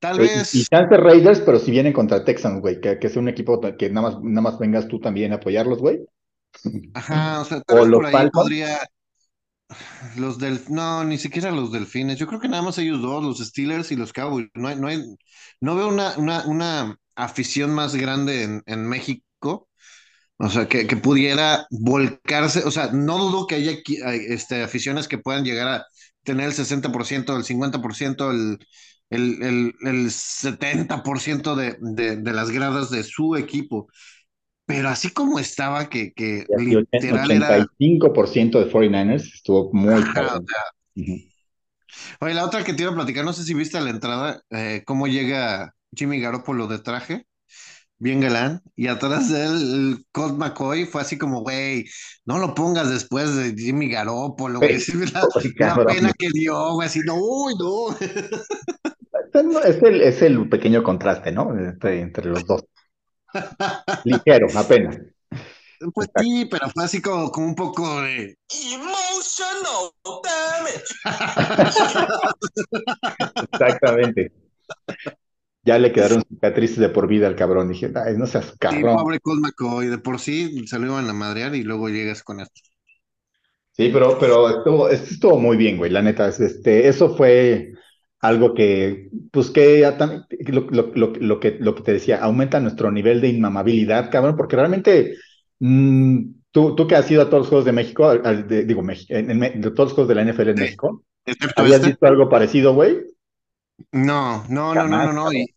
Tal 0.00 0.18
y, 0.18 0.30
y 0.52 0.64
vez, 0.64 0.66
chance 0.66 0.96
Raiders, 0.96 1.40
pero 1.40 1.58
si 1.58 1.70
vienen 1.70 1.92
contra 1.94 2.24
Texans, 2.24 2.60
güey, 2.60 2.80
que, 2.80 2.98
que 2.98 3.08
sea 3.08 3.22
un 3.22 3.28
equipo 3.28 3.58
que 3.78 3.88
nada 3.90 4.10
más, 4.10 4.22
nada 4.22 4.40
más 4.42 4.58
vengas 4.58 4.88
tú 4.88 5.00
también 5.00 5.32
a 5.32 5.36
apoyarlos, 5.36 5.78
güey. 5.78 6.00
ajá, 6.94 7.40
o 7.40 7.44
sea, 7.44 7.60
tal 7.62 7.78
O 7.78 7.80
vez 7.80 7.90
los 7.92 8.02
por 8.02 8.06
ahí 8.06 8.26
podría. 8.30 8.78
Los 10.16 10.38
del, 10.38 10.60
no, 10.70 11.04
ni 11.04 11.18
siquiera 11.18 11.50
los 11.50 11.72
delfines. 11.72 12.18
Yo 12.18 12.26
creo 12.26 12.40
que 12.40 12.48
nada 12.48 12.62
más 12.62 12.78
ellos 12.78 13.00
dos, 13.02 13.22
los 13.24 13.38
Steelers 13.46 13.92
y 13.92 13.96
los 13.96 14.12
Cowboys. 14.12 14.48
No 14.54 14.68
hay, 14.68 14.76
no 14.76 14.88
hay, 14.88 15.02
no 15.60 15.76
veo 15.76 15.88
una, 15.88 16.16
una, 16.18 16.44
una 16.46 16.96
afición 17.14 17.72
más 17.74 17.94
grande 17.94 18.44
en, 18.44 18.62
en 18.66 18.86
México. 18.88 19.68
O 20.38 20.48
sea, 20.50 20.68
que, 20.68 20.86
que 20.86 20.96
pudiera 20.96 21.66
volcarse. 21.70 22.64
O 22.64 22.70
sea, 22.72 22.92
no 22.92 23.18
dudo 23.18 23.46
que 23.46 23.56
haya 23.56 23.72
este, 24.28 24.62
aficiones 24.62 25.08
que 25.08 25.18
puedan 25.18 25.44
llegar 25.44 25.68
a 25.68 25.86
tener 26.24 26.46
el 26.46 26.52
60%, 26.54 27.36
el 27.36 27.44
50%, 27.44 28.30
el, 28.30 28.58
el, 29.10 29.42
el, 29.42 29.74
el 29.86 30.10
70% 30.10 31.56
de, 31.56 31.76
de, 31.80 32.16
de 32.16 32.32
las 32.32 32.50
gradas 32.50 32.90
de 32.90 33.02
su 33.04 33.36
equipo. 33.36 33.88
Pero 34.66 34.88
así 34.90 35.10
como 35.12 35.38
estaba, 35.38 35.88
que, 35.90 36.12
que 36.14 36.46
ochen- 36.50 36.88
literal 37.00 37.32
era. 37.32 37.48
85% 37.52 38.60
de 38.60 38.66
49ers 38.70 39.34
estuvo 39.34 39.70
muy. 39.72 40.02
Ujú. 40.96 41.14
Oye, 42.20 42.34
la 42.34 42.44
otra 42.44 42.64
que 42.64 42.74
te 42.74 42.82
iba 42.82 42.92
a 42.92 42.94
platicar, 42.94 43.24
no 43.24 43.32
sé 43.32 43.44
si 43.44 43.54
viste 43.54 43.78
a 43.78 43.80
la 43.80 43.90
entrada, 43.90 44.42
eh, 44.50 44.82
cómo 44.86 45.06
llega 45.06 45.74
Jimmy 45.94 46.20
Garoppolo 46.20 46.66
de 46.66 46.78
traje, 46.78 47.26
bien 47.98 48.20
galán, 48.20 48.62
y 48.76 48.86
atrás 48.88 49.30
de 49.30 49.44
él, 49.44 50.06
Colt 50.12 50.36
McCoy 50.36 50.84
fue 50.86 51.02
así 51.02 51.18
como, 51.18 51.42
güey, 51.42 51.84
no 52.24 52.38
lo 52.38 52.54
pongas 52.54 52.88
después 52.90 53.36
de 53.36 53.54
Jimmy 53.56 53.90
Garoppolo, 53.90 54.60
güey, 54.60 54.80
sí, 54.80 54.92
la, 55.12 55.26
pena 55.86 56.12
que 56.16 56.28
dio, 56.32 56.74
güey, 56.74 56.86
así, 56.86 57.00
no, 57.00 57.16
uy, 57.16 57.54
no. 57.58 57.90
Es 59.64 59.82
el, 59.82 60.00
es 60.00 60.22
el 60.22 60.48
pequeño 60.48 60.82
contraste, 60.82 61.32
¿no? 61.32 61.54
Entre, 61.56 62.00
entre 62.00 62.24
los 62.26 62.46
dos. 62.46 62.64
Ligero, 64.04 64.46
apenas. 64.56 64.98
Pues 65.94 66.08
Exacto. 66.08 66.22
sí, 66.22 66.48
pero 66.50 66.68
fue 66.70 66.84
así 66.84 67.00
como, 67.00 67.30
como 67.30 67.46
un 67.46 67.54
poco 67.54 68.02
de... 68.02 68.36
Emotional 68.72 69.92
damage. 70.24 70.82
Exactamente. 73.52 74.32
Ya 75.68 75.78
le 75.78 75.92
quedaron 75.92 76.22
cicatrices 76.28 76.78
de 76.78 76.88
por 76.90 77.08
vida 77.08 77.26
al 77.28 77.36
cabrón. 77.36 77.68
Dije, 77.70 77.92
"Ay, 77.94 78.16
no 78.16 78.26
seas 78.26 78.56
Sí, 78.66 78.84
cabrón. 78.84 78.96
pobre 78.96 79.18
Colt 79.20 79.40
McCoy, 79.40 79.88
de 79.88 79.98
por 79.98 80.20
sí 80.20 80.66
se 80.68 80.78
lo 80.78 80.86
iban 80.86 81.08
a 81.10 81.12
madrear 81.12 81.54
y 81.56 81.62
luego 81.64 81.88
llegas 81.88 82.22
con 82.22 82.40
esto. 82.40 82.60
Sí, 83.72 83.90
pero, 83.92 84.18
pero 84.18 84.48
estuvo, 84.48 84.88
estuvo 84.88 85.38
muy 85.38 85.56
bien, 85.56 85.76
güey, 85.76 85.90
la 85.90 86.02
neta. 86.02 86.28
es- 86.28 86.40
Este, 86.40 86.88
eso 86.88 87.14
fue 87.16 87.72
algo 88.20 88.52
que, 88.54 89.08
pues 89.32 89.50
que 89.50 89.80
ya 89.80 89.96
lo, 90.48 90.62
lo- 90.70 90.92
lo- 90.94 91.12
lo 91.14 91.40
que, 91.40 91.56
lo 91.60 91.74
que 91.76 91.82
te 91.82 91.92
decía, 91.92 92.18
aumenta 92.22 92.58
nuestro 92.60 92.90
nivel 92.90 93.20
de 93.20 93.28
inmamabilidad, 93.28 94.10
cabrón, 94.10 94.36
porque 94.36 94.56
realmente 94.56 95.14
Mm, 95.60 96.34
¿tú, 96.52 96.76
tú 96.76 96.86
que 96.86 96.94
has 96.94 97.10
ido 97.10 97.20
a 97.22 97.24
todos 97.26 97.40
los 97.40 97.48
Juegos 97.48 97.64
de 97.64 97.72
México, 97.72 98.08
al- 98.08 98.24
al 98.24 98.46
de- 98.46 98.64
digo, 98.64 98.80
en, 99.08 99.30
en 99.42 99.60
de 99.60 99.70
todos 99.72 99.88
los 99.88 99.92
Juegos 99.94 100.08
de 100.08 100.14
la 100.14 100.22
NFL 100.22 100.50
en 100.52 100.56
Sí, 100.56 100.60
México, 100.60 101.04
¿habías 101.56 101.82
este. 101.82 101.86
visto 101.86 102.06
algo 102.06 102.28
parecido, 102.28 102.74
güey? 102.74 102.98
No, 103.92 104.44
no, 104.48 104.74
no, 104.74 104.88
no, 104.88 105.00
no, 105.02 105.12
no. 105.12 105.32
Y, 105.32 105.54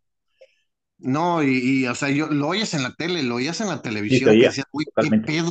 no, 1.02 1.44
y, 1.44 1.84
y, 1.84 1.88
o 1.88 1.96
sea, 1.96 2.10
yo 2.10 2.28
lo 2.28 2.48
oyes 2.50 2.74
en 2.74 2.84
la 2.84 2.94
tele, 2.96 3.24
lo 3.24 3.36
oías 3.36 3.62
en 3.62 3.68
la 3.70 3.82
Sí, 4.08 4.20
televisión, 4.20 4.38
que 4.40 4.48
decías, 4.48 4.66
uy, 4.72 4.86
qué 5.00 5.12
pedo. 5.12 5.50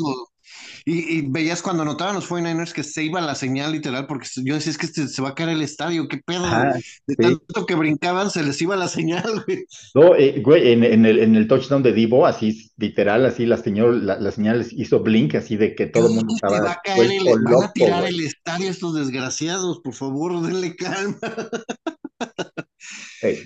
Y, 0.84 1.18
y 1.18 1.22
veías 1.30 1.62
cuando 1.62 1.82
anotaban 1.82 2.14
los 2.14 2.26
49ers 2.26 2.72
que 2.72 2.82
se 2.84 3.04
iba 3.04 3.20
la 3.20 3.34
señal 3.34 3.72
literal, 3.72 4.06
porque 4.06 4.28
yo 4.44 4.54
decía, 4.54 4.72
es 4.72 4.78
que 4.78 4.86
se, 4.88 5.08
se 5.08 5.22
va 5.22 5.30
a 5.30 5.34
caer 5.34 5.50
el 5.50 5.62
estadio, 5.62 6.08
qué 6.08 6.18
pedo. 6.18 6.68
De 7.06 7.16
sí. 7.16 7.40
tanto 7.48 7.66
que 7.66 7.74
brincaban, 7.74 8.30
se 8.30 8.42
les 8.42 8.60
iba 8.62 8.76
la 8.76 8.88
señal, 8.88 9.24
güey. 9.46 9.64
No, 9.94 10.14
eh, 10.14 10.40
güey, 10.40 10.72
en, 10.72 10.84
en 10.84 11.04
el, 11.04 11.18
en 11.18 11.34
el 11.34 11.48
touchdown 11.48 11.82
de 11.82 11.92
Divo, 11.92 12.24
así 12.26 12.70
literal, 12.76 13.26
así 13.26 13.44
la 13.46 13.56
señal, 13.56 14.06
la, 14.06 14.18
la 14.20 14.30
señal 14.30 14.64
hizo 14.70 15.00
blink, 15.02 15.34
así 15.34 15.56
de 15.56 15.74
que 15.74 15.86
todo 15.86 16.06
el 16.08 16.14
mundo 16.14 16.32
Sí, 16.32 16.42
se 16.48 16.60
estaba 16.60 16.60
va 16.60 16.72
a 16.72 16.80
caer 16.82 17.10
el, 17.12 17.38
van 17.42 17.62
a 17.62 17.66
loco, 17.66 17.72
tirar 17.74 18.04
güey. 18.04 18.08
el 18.08 18.20
estadio 18.20 18.70
estos 18.70 18.94
desgraciados, 18.94 19.80
por 19.80 19.94
favor, 19.94 20.40
denle 20.42 20.76
calma. 20.76 21.18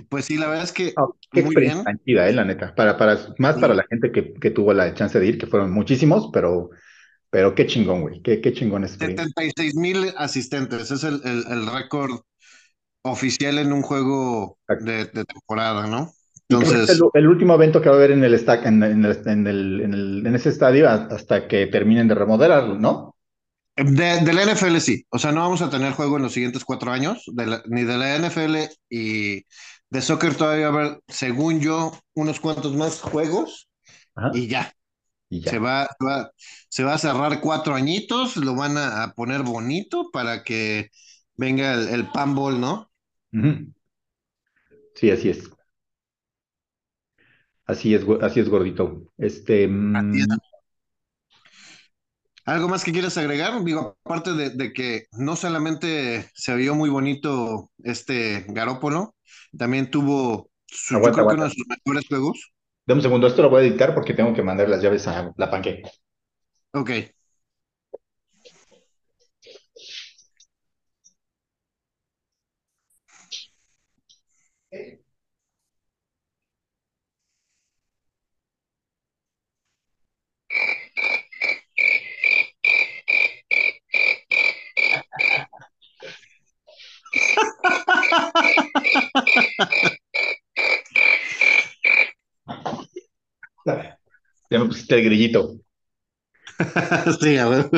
Pues 0.08 0.26
sí, 0.26 0.36
la 0.38 0.48
verdad 0.48 0.64
es 0.64 0.72
que 0.72 0.96
no, 0.96 1.16
qué 1.32 1.40
muy 1.40 1.56
experiencia 1.56 1.82
bien. 1.82 1.84
tan 1.84 1.98
chida, 2.04 2.28
eh, 2.28 2.32
la 2.32 2.44
neta. 2.44 2.74
Para, 2.74 2.96
para, 2.96 3.18
más 3.38 3.56
para 3.58 3.74
la 3.74 3.84
gente 3.88 4.12
que, 4.12 4.34
que 4.34 4.50
tuvo 4.50 4.72
la 4.72 4.94
chance 4.94 5.18
de 5.18 5.26
ir, 5.26 5.38
que 5.38 5.46
fueron 5.46 5.72
muchísimos, 5.72 6.30
pero, 6.32 6.70
pero 7.30 7.54
qué 7.54 7.66
chingón, 7.66 8.02
güey. 8.02 8.22
Qué, 8.22 8.40
qué 8.40 8.52
chingón 8.52 8.84
experiencia. 8.84 9.32
76 9.42 9.74
mil 9.74 10.12
asistentes, 10.16 10.90
es 10.90 11.04
el, 11.04 11.20
el, 11.24 11.44
el 11.50 11.66
récord 11.66 12.20
oficial 13.04 13.58
en 13.58 13.72
un 13.72 13.82
juego 13.82 14.58
de, 14.80 15.06
de 15.06 15.24
temporada, 15.26 15.86
¿no? 15.88 16.12
Es 16.58 16.88
el, 16.88 16.88
Entonces, 16.88 17.04
el 17.14 17.26
último 17.28 17.54
evento 17.54 17.80
que 17.82 17.88
va 17.88 17.94
a 17.96 17.98
haber 17.98 18.12
en 18.12 18.22
el, 18.24 18.34
esta- 18.34 18.62
en, 18.68 18.82
en 18.82 19.04
el, 19.04 19.16
en 19.26 19.46
el, 19.46 20.26
en 20.26 20.34
ese 20.34 20.50
estadio 20.50 20.88
hasta 20.88 21.48
que 21.48 21.66
terminen 21.66 22.08
de 22.08 22.14
remodelarlo, 22.14 22.78
¿no? 22.78 23.13
De, 23.76 24.20
de 24.20 24.32
la 24.32 24.42
NFL 24.44 24.80
sí, 24.80 25.06
o 25.10 25.18
sea, 25.18 25.32
no 25.32 25.40
vamos 25.42 25.62
a 25.62 25.70
tener 25.70 25.92
juego 25.92 26.16
en 26.16 26.22
los 26.24 26.32
siguientes 26.32 26.64
cuatro 26.64 26.92
años, 26.92 27.22
de 27.26 27.46
la- 27.46 27.62
ni 27.66 27.82
de 27.84 27.98
la 27.98 28.16
NFL 28.16 28.68
y 28.88 29.44
de 29.90 30.02
soccer 30.02 30.34
todavía 30.36 30.70
va 30.70 30.80
a 30.82 30.84
haber, 30.86 31.00
según 31.08 31.60
yo, 31.60 31.92
unos 32.14 32.40
cuantos 32.40 32.74
más 32.74 33.00
juegos 33.00 33.68
Ajá. 34.16 34.32
y 34.32 34.48
ya, 34.48 34.74
Y 35.30 35.42
se 35.44 35.58
va, 35.58 35.88
va- 36.06 36.30
se 36.70 36.84
va 36.84 36.94
a 36.94 36.98
cerrar 36.98 37.40
cuatro 37.40 37.74
añitos, 37.74 38.36
lo 38.36 38.54
van 38.56 38.78
a, 38.78 39.04
a 39.04 39.14
poner 39.14 39.42
bonito 39.44 40.10
para 40.12 40.44
que 40.44 40.90
venga 41.36 41.74
el, 41.74 41.88
el 41.90 42.08
Pan 42.10 42.34
¿no? 42.60 42.90
Sí, 44.94 45.10
así 45.10 45.28
es. 45.30 45.50
Así 47.66 47.94
es, 47.94 48.04
así 48.22 48.40
es, 48.40 48.48
gordito. 48.48 49.02
Este, 49.18 49.68
Así 49.92 50.18
es. 50.20 50.28
¿Algo 52.44 52.68
más 52.68 52.84
que 52.84 52.92
quieras 52.92 53.16
agregar? 53.16 53.62
Digo, 53.64 53.96
aparte 54.04 54.32
de, 54.34 54.50
de 54.50 54.72
que 54.72 55.06
no 55.12 55.36
solamente 55.36 56.30
se 56.34 56.54
vio 56.56 56.74
muy 56.74 56.90
bonito 56.90 57.70
este 57.82 58.44
Garópolo, 58.48 59.14
también 59.56 59.90
tuvo, 59.90 60.50
su, 60.66 61.00
yo 61.02 61.12
aguanta, 61.12 61.12
creo 61.12 61.26
que 61.26 61.34
uno 61.34 61.44
de 61.44 61.50
sus 61.50 61.66
mejores 61.66 62.06
juegos. 62.08 62.52
Dame 62.86 62.98
un 63.00 63.02
segundo, 63.02 63.26
esto 63.26 63.42
lo 63.42 63.50
voy 63.50 63.62
a 63.62 63.66
editar 63.66 63.94
porque 63.94 64.14
tengo 64.14 64.32
que 64.34 64.42
mandar 64.42 64.68
las 64.70 64.82
llaves 64.82 65.06
a 65.08 65.32
la 65.36 65.50
panque. 65.50 65.82
Ok, 66.72 66.90
El 94.88 95.04
grillito. 95.04 95.58
sí, 97.20 97.36
a 97.38 97.48
ver. 97.48 97.70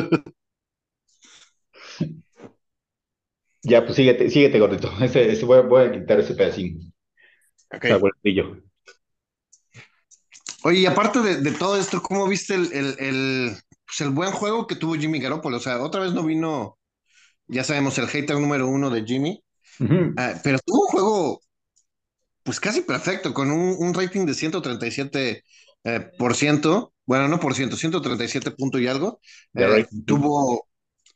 Ya, 3.63 3.83
pues 3.83 3.95
síguete, 3.95 4.29
síguete, 4.29 4.59
gordito. 4.59 4.91
Ese, 5.01 5.31
ese 5.31 5.45
voy, 5.45 5.59
a, 5.59 5.61
voy 5.61 5.85
a 5.85 5.91
quitar 5.91 6.19
ese 6.19 6.35
pedacín. 6.35 6.93
Ok. 7.73 7.85
El. 7.85 8.63
Oye, 10.63 10.79
y 10.81 10.85
aparte 10.85 11.19
de, 11.21 11.41
de 11.41 11.51
todo 11.51 11.77
esto, 11.77 12.01
¿cómo 12.01 12.27
viste 12.27 12.55
el, 12.55 12.71
el, 12.73 12.95
el, 12.99 13.57
pues 13.85 14.01
el 14.01 14.09
buen 14.09 14.31
juego 14.31 14.67
que 14.67 14.75
tuvo 14.75 14.95
Jimmy 14.95 15.19
Garoppolo? 15.19 15.57
O 15.57 15.59
sea, 15.59 15.81
otra 15.81 16.01
vez 16.01 16.13
no 16.13 16.23
vino, 16.23 16.77
ya 17.47 17.63
sabemos, 17.63 17.97
el 17.99 18.07
hater 18.07 18.37
número 18.39 18.67
uno 18.67 18.89
de 18.89 19.05
Jimmy, 19.05 19.43
eh, 20.17 20.35
pero 20.43 20.59
tuvo 20.65 20.81
un 20.83 20.87
juego 20.87 21.41
pues 22.43 22.59
casi 22.59 22.81
perfecto, 22.81 23.33
con 23.33 23.51
un, 23.51 23.75
un 23.79 23.93
rating 23.93 24.25
de 24.25 24.33
137 24.33 25.43
eh, 25.83 26.11
por 26.17 26.35
ciento, 26.35 26.93
bueno, 27.07 27.29
no 27.29 27.41
por 27.41 27.55
ciento, 27.55 27.77
137 27.77 28.51
punto 28.51 28.79
y 28.79 28.87
algo. 28.87 29.21
Eh, 29.55 29.87
tuvo 30.05 30.69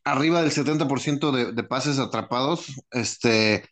arriba 0.06 0.42
del 0.42 0.52
70% 0.52 1.32
de, 1.32 1.54
de 1.54 1.64
pases 1.64 2.00
atrapados, 2.00 2.68
este, 2.92 3.66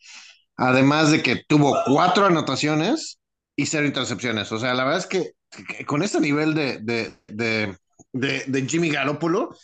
además 0.57 1.11
de 1.11 1.23
que 1.23 1.43
tuvo 1.47 1.77
cuatro 1.85 2.25
anotaciones 2.25 3.19
y 3.55 3.65
cero 3.67 3.87
intercepciones. 3.87 4.51
O 4.51 4.59
sea, 4.59 4.73
la 4.73 4.83
verdad 4.85 4.99
es 4.99 5.07
que, 5.07 5.31
que 5.67 5.85
con 5.85 6.03
este 6.03 6.19
nivel 6.19 6.53
de, 6.53 6.79
de, 6.79 7.13
de, 7.27 7.77
de, 8.13 8.43
de 8.47 8.67
Jimmy 8.67 8.89
Garoppolo, 8.89 9.55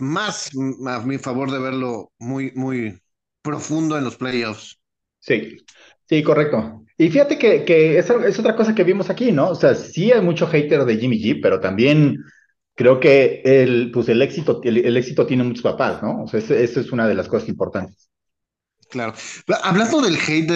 más 0.00 0.50
a 0.86 1.00
mi 1.00 1.18
favor 1.18 1.50
de 1.50 1.58
verlo 1.58 2.12
muy, 2.18 2.52
muy 2.54 3.00
profundo 3.42 3.98
en 3.98 4.04
los 4.04 4.16
playoffs. 4.16 4.80
Sí, 5.20 5.56
sí, 6.08 6.22
correcto. 6.22 6.84
Y 7.02 7.10
fíjate 7.10 7.36
que, 7.36 7.64
que 7.64 7.98
es, 7.98 8.08
es 8.10 8.38
otra 8.38 8.54
cosa 8.54 8.76
que 8.76 8.84
vimos 8.84 9.10
aquí, 9.10 9.32
¿no? 9.32 9.48
O 9.48 9.54
sea, 9.56 9.74
sí 9.74 10.12
hay 10.12 10.20
mucho 10.20 10.46
hater 10.46 10.84
de 10.84 10.96
Jimmy 10.98 11.20
G, 11.20 11.40
pero 11.42 11.58
también 11.58 12.16
creo 12.76 13.00
que 13.00 13.42
el, 13.44 13.90
pues 13.92 14.08
el 14.08 14.22
éxito, 14.22 14.60
el, 14.62 14.96
éxito 14.96 15.26
tiene 15.26 15.42
muchos 15.42 15.64
papás, 15.64 16.00
¿no? 16.00 16.22
O 16.22 16.28
sea, 16.28 16.38
eso, 16.38 16.54
es 16.54 16.92
una 16.92 17.08
de 17.08 17.16
las 17.16 17.26
cosas 17.26 17.48
importantes. 17.48 18.08
Claro. 18.88 19.14
Hablando 19.64 20.00
del 20.00 20.16
hate 20.16 20.46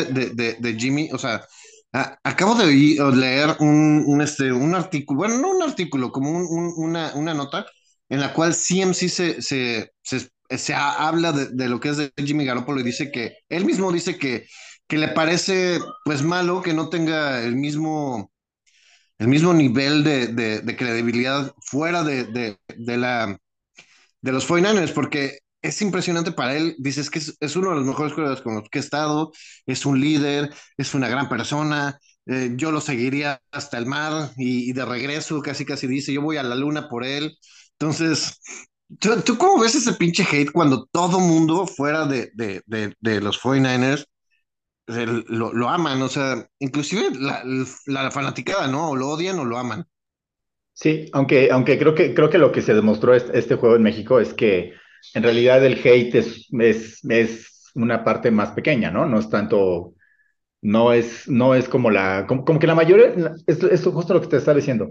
de, 0.60 0.76
Jimmy, 0.78 1.08
o 1.12 1.18
sea, 1.18 1.44
a- 1.92 2.16
acabo 2.22 2.54
de 2.54 2.66
leer 2.66 3.56
un, 3.58 4.20
este, 4.22 4.52
un 4.52 4.72
artículo, 4.76 5.18
bueno, 5.18 5.38
no 5.38 5.50
un 5.50 5.62
artículo, 5.64 6.12
como 6.12 6.30
un- 6.30 6.46
un- 6.48 6.74
una, 6.76 7.12
una 7.16 7.34
nota 7.34 7.66
en 8.08 8.20
la 8.20 8.32
cual 8.32 8.54
CMC 8.54 9.08
se, 9.08 9.42
se, 9.42 9.90
se, 10.00 10.28
se 10.48 10.74
ha- 10.74 11.08
habla 11.08 11.32
de 11.32 11.68
lo 11.68 11.80
que 11.80 11.88
es 11.88 11.96
de 11.96 12.12
Jimmy 12.24 12.44
Garoppolo 12.44 12.78
y 12.80 12.84
dice 12.84 13.10
que, 13.10 13.38
él 13.48 13.64
mismo 13.64 13.90
dice 13.90 14.16
que, 14.16 14.46
que 14.88 14.98
le 14.98 15.08
parece 15.08 15.80
pues 16.04 16.22
malo 16.22 16.62
que 16.62 16.74
no 16.74 16.88
tenga 16.88 17.42
el 17.42 17.56
mismo, 17.56 18.30
el 19.18 19.28
mismo 19.28 19.54
nivel 19.54 20.04
de, 20.04 20.28
de, 20.28 20.76
credibilidad 20.76 21.54
fuera 21.62 22.04
de, 22.04 22.24
de, 22.24 22.96
la 22.96 23.38
de 24.20 24.32
los 24.32 24.44
49ers, 24.46 24.92
porque 24.92 25.40
es 25.62 25.80
impresionante 25.82 26.32
para 26.32 26.56
él. 26.56 26.76
Dices 26.78 27.10
que 27.10 27.20
es, 27.20 27.56
uno 27.56 27.70
de 27.70 27.76
los 27.76 27.86
mejores 27.86 28.12
jugadores 28.12 28.42
con 28.42 28.54
los 28.56 28.68
que 28.70 28.78
he 28.78 28.82
estado, 28.82 29.32
es 29.66 29.86
un 29.86 30.00
líder, 30.00 30.54
es 30.76 30.94
una 30.94 31.08
gran 31.08 31.28
persona. 31.28 31.98
eh, 32.26 32.52
yo 32.56 32.72
lo 32.72 32.80
seguiría 32.80 33.40
hasta 33.52 33.78
el 33.78 33.86
mar 33.86 34.32
y, 34.36 34.72
de 34.72 34.84
regreso 34.84 35.40
casi 35.42 35.64
casi 35.64 35.86
dice, 35.86 36.12
yo 36.12 36.22
voy 36.22 36.36
a 36.38 36.42
la 36.42 36.54
luna 36.56 36.88
por 36.88 37.04
él. 37.04 37.36
Entonces, 37.78 38.40
¿tú, 39.00 39.20
tú 39.22 39.38
cómo 39.38 39.60
ves 39.60 39.74
ese 39.74 39.92
pinche 39.94 40.24
hate 40.30 40.50
cuando 40.52 40.86
todo 40.92 41.20
mundo 41.20 41.66
fuera 41.66 42.06
de, 42.06 42.30
de, 42.34 42.62
de, 42.66 42.94
de 43.00 43.20
los 43.20 43.38
49ers 43.38 44.00
eh, 44.02 44.15
lo, 44.86 45.52
lo 45.52 45.68
aman? 45.68 46.00
O 46.02 46.08
sea, 46.08 46.48
inclusive 46.58 47.10
la, 47.18 47.42
la 47.86 48.10
fanaticada, 48.10 48.68
¿no? 48.68 48.90
O 48.90 48.96
lo 48.96 49.08
odian 49.08 49.38
o 49.38 49.44
lo 49.44 49.58
aman. 49.58 49.86
Sí, 50.72 51.08
aunque, 51.12 51.50
aunque 51.50 51.78
creo 51.78 51.94
que, 51.94 52.14
creo 52.14 52.28
que 52.28 52.38
lo 52.38 52.52
que 52.52 52.60
se 52.60 52.74
demostró 52.74 53.14
este, 53.14 53.54
juego 53.56 53.76
en 53.76 53.82
México 53.82 54.20
es 54.20 54.34
que 54.34 54.74
en 55.14 55.22
realidad 55.22 55.64
el 55.64 55.80
hate 55.82 56.14
es, 56.16 56.48
es, 56.52 57.02
es 57.08 57.70
una 57.74 58.04
parte 58.04 58.30
más 58.30 58.50
pequeña, 58.52 58.90
¿no? 58.90 59.06
No 59.06 59.18
es 59.18 59.30
tanto, 59.30 59.94
no 60.62 60.92
es, 60.92 61.28
no 61.28 61.54
es 61.54 61.68
como 61.68 61.90
la, 61.90 62.26
como, 62.28 62.44
que 62.58 62.66
la 62.66 62.74
mayoría, 62.74 63.14
es, 63.46 63.62
es 63.62 63.84
justo 63.84 64.14
lo 64.14 64.20
que 64.20 64.28
te 64.28 64.36
estaba 64.38 64.56
diciendo. 64.56 64.90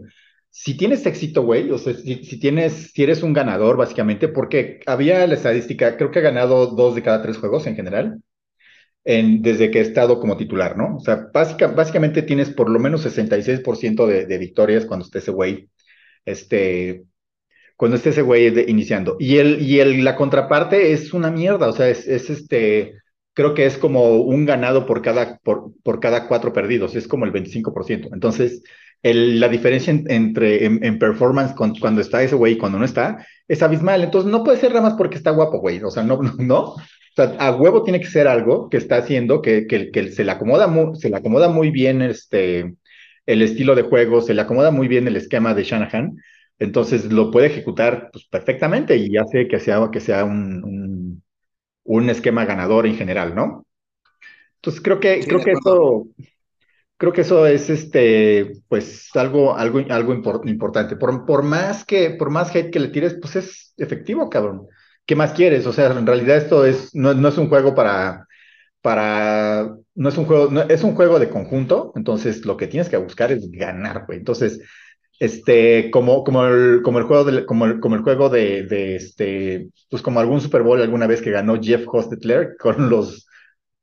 Si 0.49 0.77
tienes 0.77 1.05
éxito, 1.05 1.43
güey, 1.43 1.69
o 1.71 1.77
sea, 1.77 1.93
si, 1.93 2.23
si 2.25 2.39
tienes, 2.39 2.91
si 2.93 3.03
eres 3.03 3.23
un 3.23 3.33
ganador, 3.33 3.77
básicamente, 3.77 4.27
porque 4.29 4.79
había 4.87 5.27
la 5.27 5.35
estadística, 5.35 5.97
creo 5.97 6.11
que 6.11 6.19
ha 6.19 6.21
ganado 6.23 6.67
dos 6.67 6.95
de 6.95 7.03
cada 7.03 7.21
tres 7.21 7.37
juegos 7.37 7.67
en 7.67 7.75
general, 7.75 8.21
en, 9.05 9.41
desde 9.41 9.71
que 9.71 9.79
he 9.79 9.81
estado 9.81 10.19
como 10.19 10.35
titular, 10.35 10.75
¿no? 10.77 10.97
O 10.97 10.99
sea, 10.99 11.29
básica, 11.33 11.67
básicamente 11.67 12.23
tienes 12.23 12.49
por 12.49 12.69
lo 12.69 12.79
menos 12.79 13.05
66% 13.05 14.05
de, 14.07 14.37
victorias 14.37 14.85
cuando 14.85 15.05
esté 15.05 15.19
ese 15.19 15.31
güey, 15.31 15.69
este, 16.25 17.05
cuando 17.77 17.97
esté 17.97 18.09
ese 18.09 18.23
güey 18.23 18.47
iniciando. 18.69 19.15
Y, 19.19 19.37
el, 19.37 19.61
y 19.61 19.79
el, 19.79 20.03
la 20.03 20.15
contraparte 20.15 20.91
es 20.91 21.13
una 21.13 21.31
mierda, 21.31 21.69
o 21.69 21.73
sea, 21.73 21.87
es, 21.87 22.07
es 22.07 22.29
este, 22.29 22.95
creo 23.33 23.53
que 23.53 23.65
es 23.67 23.77
como 23.77 24.17
un 24.17 24.45
ganado 24.45 24.85
por 24.87 25.01
cada, 25.01 25.37
por, 25.43 25.71
por 25.83 25.99
cada 25.99 26.27
cuatro 26.27 26.51
perdidos, 26.51 26.95
es 26.95 27.07
como 27.07 27.25
el 27.25 27.31
25%. 27.33 28.09
Entonces, 28.11 28.63
la 29.13 29.47
diferencia 29.49 29.93
entre 30.07 30.65
en, 30.65 30.97
performance 30.97 31.53
cuando 31.53 32.01
está 32.01 32.23
ese 32.23 32.35
güey 32.35 32.53
y 32.53 32.57
cuando 32.57 32.79
no 32.79 32.85
está 32.85 33.25
es 33.47 33.61
abismal. 33.61 34.03
Entonces 34.03 34.31
no 34.31 34.43
puede 34.43 34.57
ser 34.57 34.71
nada 34.71 34.81
más 34.81 34.93
porque 34.95 35.17
está 35.17 35.29
guapo, 35.29 35.59
güey. 35.59 35.81
O 35.83 35.91
sea, 35.91 36.01
no, 36.01 36.19
no, 36.39 36.75
O 37.17 37.23
sea, 37.23 37.35
a 37.39 37.55
huevo 37.55 37.83
tiene 37.83 37.99
que 38.01 38.07
ser 38.07 38.27
algo 38.27 38.69
que 38.69 38.77
está 38.77 38.97
haciendo 38.97 39.41
que, 39.41 39.67
que, 39.67 39.91
que 39.91 40.11
se, 40.11 40.25
le 40.25 40.31
acomoda 40.31 40.67
muy, 40.67 40.95
se 40.97 41.09
le 41.09 41.15
acomoda 41.17 41.47
muy 41.49 41.71
bien 41.71 42.01
este, 42.01 42.75
el 43.25 43.41
estilo 43.41 43.75
de 43.75 43.83
juego, 43.83 44.21
se 44.21 44.33
le 44.33 44.41
acomoda 44.41 44.71
muy 44.71 44.87
bien 44.87 45.07
el 45.07 45.15
esquema 45.15 45.53
de 45.53 45.63
Shanahan. 45.63 46.17
Entonces 46.59 47.11
lo 47.11 47.31
puede 47.31 47.47
ejecutar 47.47 48.09
pues, 48.11 48.25
perfectamente 48.25 48.97
y 48.97 49.15
hace 49.17 49.47
que 49.47 49.59
sea, 49.59 49.89
que 49.91 49.99
sea 50.01 50.25
un, 50.25 50.63
un, 50.63 51.23
un 51.83 52.09
esquema 52.09 52.45
ganador 52.45 52.85
en 52.85 52.95
general, 52.95 53.33
¿no? 53.35 53.65
Entonces 54.55 54.81
creo 54.81 54.99
que, 54.99 55.19
creo 55.25 55.41
que 55.43 55.51
eso, 55.51 56.07
creo 56.97 57.13
que 57.13 57.21
eso 57.21 57.45
es 57.45 57.69
este, 57.69 58.53
pues 58.67 59.09
algo, 59.15 59.55
algo, 59.55 59.79
algo 59.89 60.13
importante. 60.13 60.95
Por, 60.95 61.25
por 61.25 61.43
más 61.43 61.85
que, 61.85 62.11
por 62.11 62.29
más 62.29 62.55
hate 62.55 62.71
que 62.71 62.79
le 62.79 62.89
tires, 62.89 63.17
pues 63.21 63.35
es 63.35 63.73
efectivo, 63.77 64.29
cabrón. 64.29 64.67
¿Qué 65.05 65.15
más 65.15 65.33
quieres? 65.33 65.65
O 65.67 65.73
sea, 65.73 65.87
en 65.91 66.05
realidad 66.05 66.37
esto 66.37 66.65
es, 66.65 66.93
no, 66.95 67.11
es 67.27 67.37
un 67.37 67.49
juego 67.49 67.75
para, 67.75 68.27
para, 68.81 69.75
no 69.95 70.09
es 70.09 70.17
un 70.17 70.25
juego, 70.25 70.61
es 70.69 70.83
un 70.83 70.95
juego 70.95 71.19
de 71.19 71.29
conjunto, 71.29 71.93
entonces 71.95 72.45
lo 72.45 72.57
que 72.57 72.67
tienes 72.67 72.89
que 72.89 72.97
buscar 72.97 73.31
es 73.31 73.49
ganar, 73.51 74.05
güey. 74.07 74.19
Entonces, 74.19 74.61
este, 75.19 75.91
como, 75.91 76.23
como 76.23 76.45
el, 76.45 76.81
como 76.83 76.99
el 76.99 77.05
juego 77.05 77.23
de, 77.25 77.45
como 77.45 77.65
el, 77.65 77.79
como 77.79 77.95
el 77.95 78.01
juego 78.01 78.29
de, 78.29 78.63
de, 78.63 78.95
este, 78.95 79.69
pues 79.89 80.01
como 80.01 80.19
algún 80.19 80.41
Super 80.41 80.63
Bowl 80.63 80.81
alguna 80.81 81.07
vez 81.07 81.21
que 81.21 81.31
ganó 81.31 81.61
Jeff 81.61 81.85
Hostetler 81.87 82.57
con 82.59 82.89
los, 82.89 83.27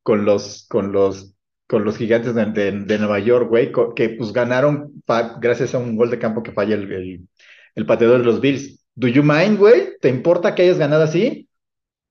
con 0.02 0.24
los, 0.24 0.66
con 0.68 0.92
los 0.92 1.34
con 1.72 1.84
los 1.84 1.96
gigantes 1.96 2.34
de, 2.34 2.98
Nueva 2.98 3.18
York, 3.18 3.48
güey, 3.48 3.72
que 3.96 4.10
pues 4.10 4.30
ganaron 4.34 5.02
gracias 5.40 5.74
a 5.74 5.78
un 5.78 5.96
gol 5.96 6.10
de 6.10 6.18
campo 6.18 6.42
que 6.42 6.52
falla 6.52 6.74
el, 6.74 7.26
el, 7.74 7.86
pateador 7.86 8.18
de 8.18 8.26
los 8.26 8.42
Bills. 8.42 8.81
¿Do 8.94 9.08
you 9.08 9.22
mind, 9.22 9.58
güey? 9.58 9.96
¿Te 10.00 10.08
importa 10.08 10.54
que 10.54 10.62
hayas 10.62 10.78
ganado 10.78 11.04
así? 11.04 11.48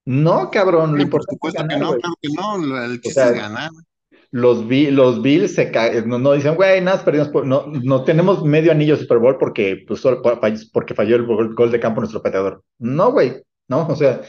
No, 0.06 0.50
cabrón, 0.50 0.96
lo 0.96 1.02
importante 1.02 1.48
es 1.48 1.54
ganar, 1.54 1.80
no, 1.80 1.92
claro 1.92 2.16
que 2.22 2.30
no, 2.36 2.84
el 2.84 3.02
chiste 3.02 3.22
es 3.22 3.34
ganar. 3.34 3.70
Los, 4.32 4.64
los 4.66 5.22
Bills 5.22 5.54
se 5.54 5.72
no, 6.06 6.18
no 6.18 6.34
dicen, 6.34 6.56
güey, 6.56 6.82
nada, 6.82 7.04
perdimos, 7.04 7.30
no, 7.46 7.68
no 7.68 8.04
tenemos 8.04 8.44
medio 8.44 8.72
anillo 8.72 8.96
Super 8.96 9.20
Bowl 9.20 9.38
porque, 9.38 9.84
pues, 9.86 10.02
porque 10.72 10.94
falló 10.96 11.18
el 11.18 11.26
gol, 11.26 11.72
de 11.72 11.80
campo 11.80 12.00
nuestro 12.00 12.24
pateador. 12.24 12.64
No, 12.80 13.12
güey, 13.12 13.44
no, 13.68 13.88
o 13.88 13.96
sea, 13.96 14.22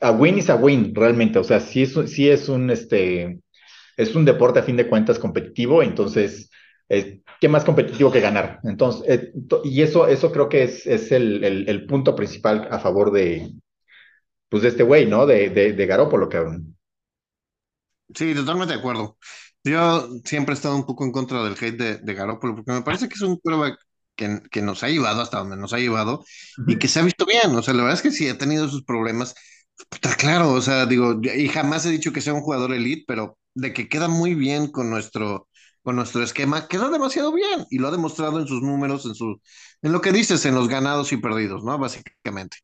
a 0.00 0.12
win 0.12 0.38
is 0.38 0.50
a 0.50 0.56
win, 0.56 0.94
realmente, 0.94 1.38
o 1.38 1.44
sea, 1.44 1.58
sí 1.58 1.82
es, 1.82 1.94
sí 2.06 2.28
es 2.28 2.48
un, 2.48 2.70
este, 2.70 3.40
es 3.96 4.14
un 4.14 4.24
deporte 4.24 4.60
a 4.60 4.62
fin 4.62 4.76
de 4.76 4.88
cuentas 4.88 5.18
competitivo, 5.18 5.82
entonces, 5.82 6.50
eh, 6.88 7.20
¿qué 7.44 7.48
más 7.50 7.66
competitivo 7.66 8.10
que 8.10 8.22
ganar? 8.22 8.58
Entonces, 8.64 9.02
eh, 9.06 9.32
y 9.64 9.82
eso, 9.82 10.08
eso 10.08 10.32
creo 10.32 10.48
que 10.48 10.62
es, 10.62 10.86
es 10.86 11.12
el, 11.12 11.44
el, 11.44 11.84
punto 11.84 12.16
principal 12.16 12.66
a 12.70 12.78
favor 12.78 13.12
de, 13.12 13.52
pues, 14.48 14.62
de 14.62 14.70
este 14.70 14.82
güey, 14.82 15.04
¿no? 15.04 15.26
De, 15.26 15.50
de, 15.50 15.74
de 15.74 15.86
Garópolo, 15.86 16.26
cabrón. 16.30 16.74
Sí, 18.14 18.34
totalmente 18.34 18.72
de 18.72 18.80
acuerdo. 18.80 19.18
Yo 19.62 20.08
siempre 20.24 20.54
he 20.54 20.56
estado 20.56 20.74
un 20.74 20.86
poco 20.86 21.04
en 21.04 21.12
contra 21.12 21.44
del 21.44 21.52
hate 21.52 21.76
de, 21.76 21.96
de 21.98 22.14
Garópolo, 22.14 22.54
porque 22.54 22.72
me 22.72 22.80
parece 22.80 23.10
que 23.10 23.14
es 23.14 23.20
un 23.20 23.36
quarterback 23.36 23.78
que, 24.16 24.40
que, 24.50 24.62
nos 24.62 24.82
ha 24.82 24.88
llevado 24.88 25.20
hasta 25.20 25.40
donde 25.40 25.58
nos 25.58 25.74
ha 25.74 25.78
llevado 25.78 26.24
y 26.66 26.78
que 26.78 26.88
se 26.88 27.00
ha 27.00 27.02
visto 27.02 27.26
bien. 27.26 27.54
O 27.54 27.60
sea, 27.60 27.74
la 27.74 27.82
verdad 27.82 27.98
es 27.98 28.02
que 28.02 28.10
sí 28.10 28.26
ha 28.26 28.38
tenido 28.38 28.70
sus 28.70 28.84
problemas. 28.84 29.34
Está 29.90 30.16
claro, 30.16 30.50
o 30.52 30.62
sea, 30.62 30.86
digo, 30.86 31.20
y 31.22 31.48
jamás 31.48 31.84
he 31.84 31.90
dicho 31.90 32.10
que 32.10 32.22
sea 32.22 32.32
un 32.32 32.40
jugador 32.40 32.72
elite, 32.72 33.04
pero 33.06 33.36
de 33.52 33.74
que 33.74 33.86
queda 33.90 34.08
muy 34.08 34.34
bien 34.34 34.68
con 34.68 34.88
nuestro, 34.88 35.46
con 35.84 35.96
nuestro 35.96 36.22
esquema, 36.24 36.68
queda 36.68 36.90
demasiado 36.90 37.32
bien 37.32 37.66
y 37.70 37.78
lo 37.78 37.88
ha 37.88 37.92
demostrado 37.92 38.40
en 38.40 38.48
sus 38.48 38.62
números, 38.62 39.06
en, 39.06 39.14
su, 39.14 39.40
en 39.82 39.92
lo 39.92 40.02
que 40.02 40.12
dices, 40.12 40.46
en 40.46 40.56
los 40.56 40.68
ganados 40.68 41.12
y 41.12 41.18
perdidos, 41.18 41.64
¿no? 41.64 41.78
Básicamente. 41.78 42.58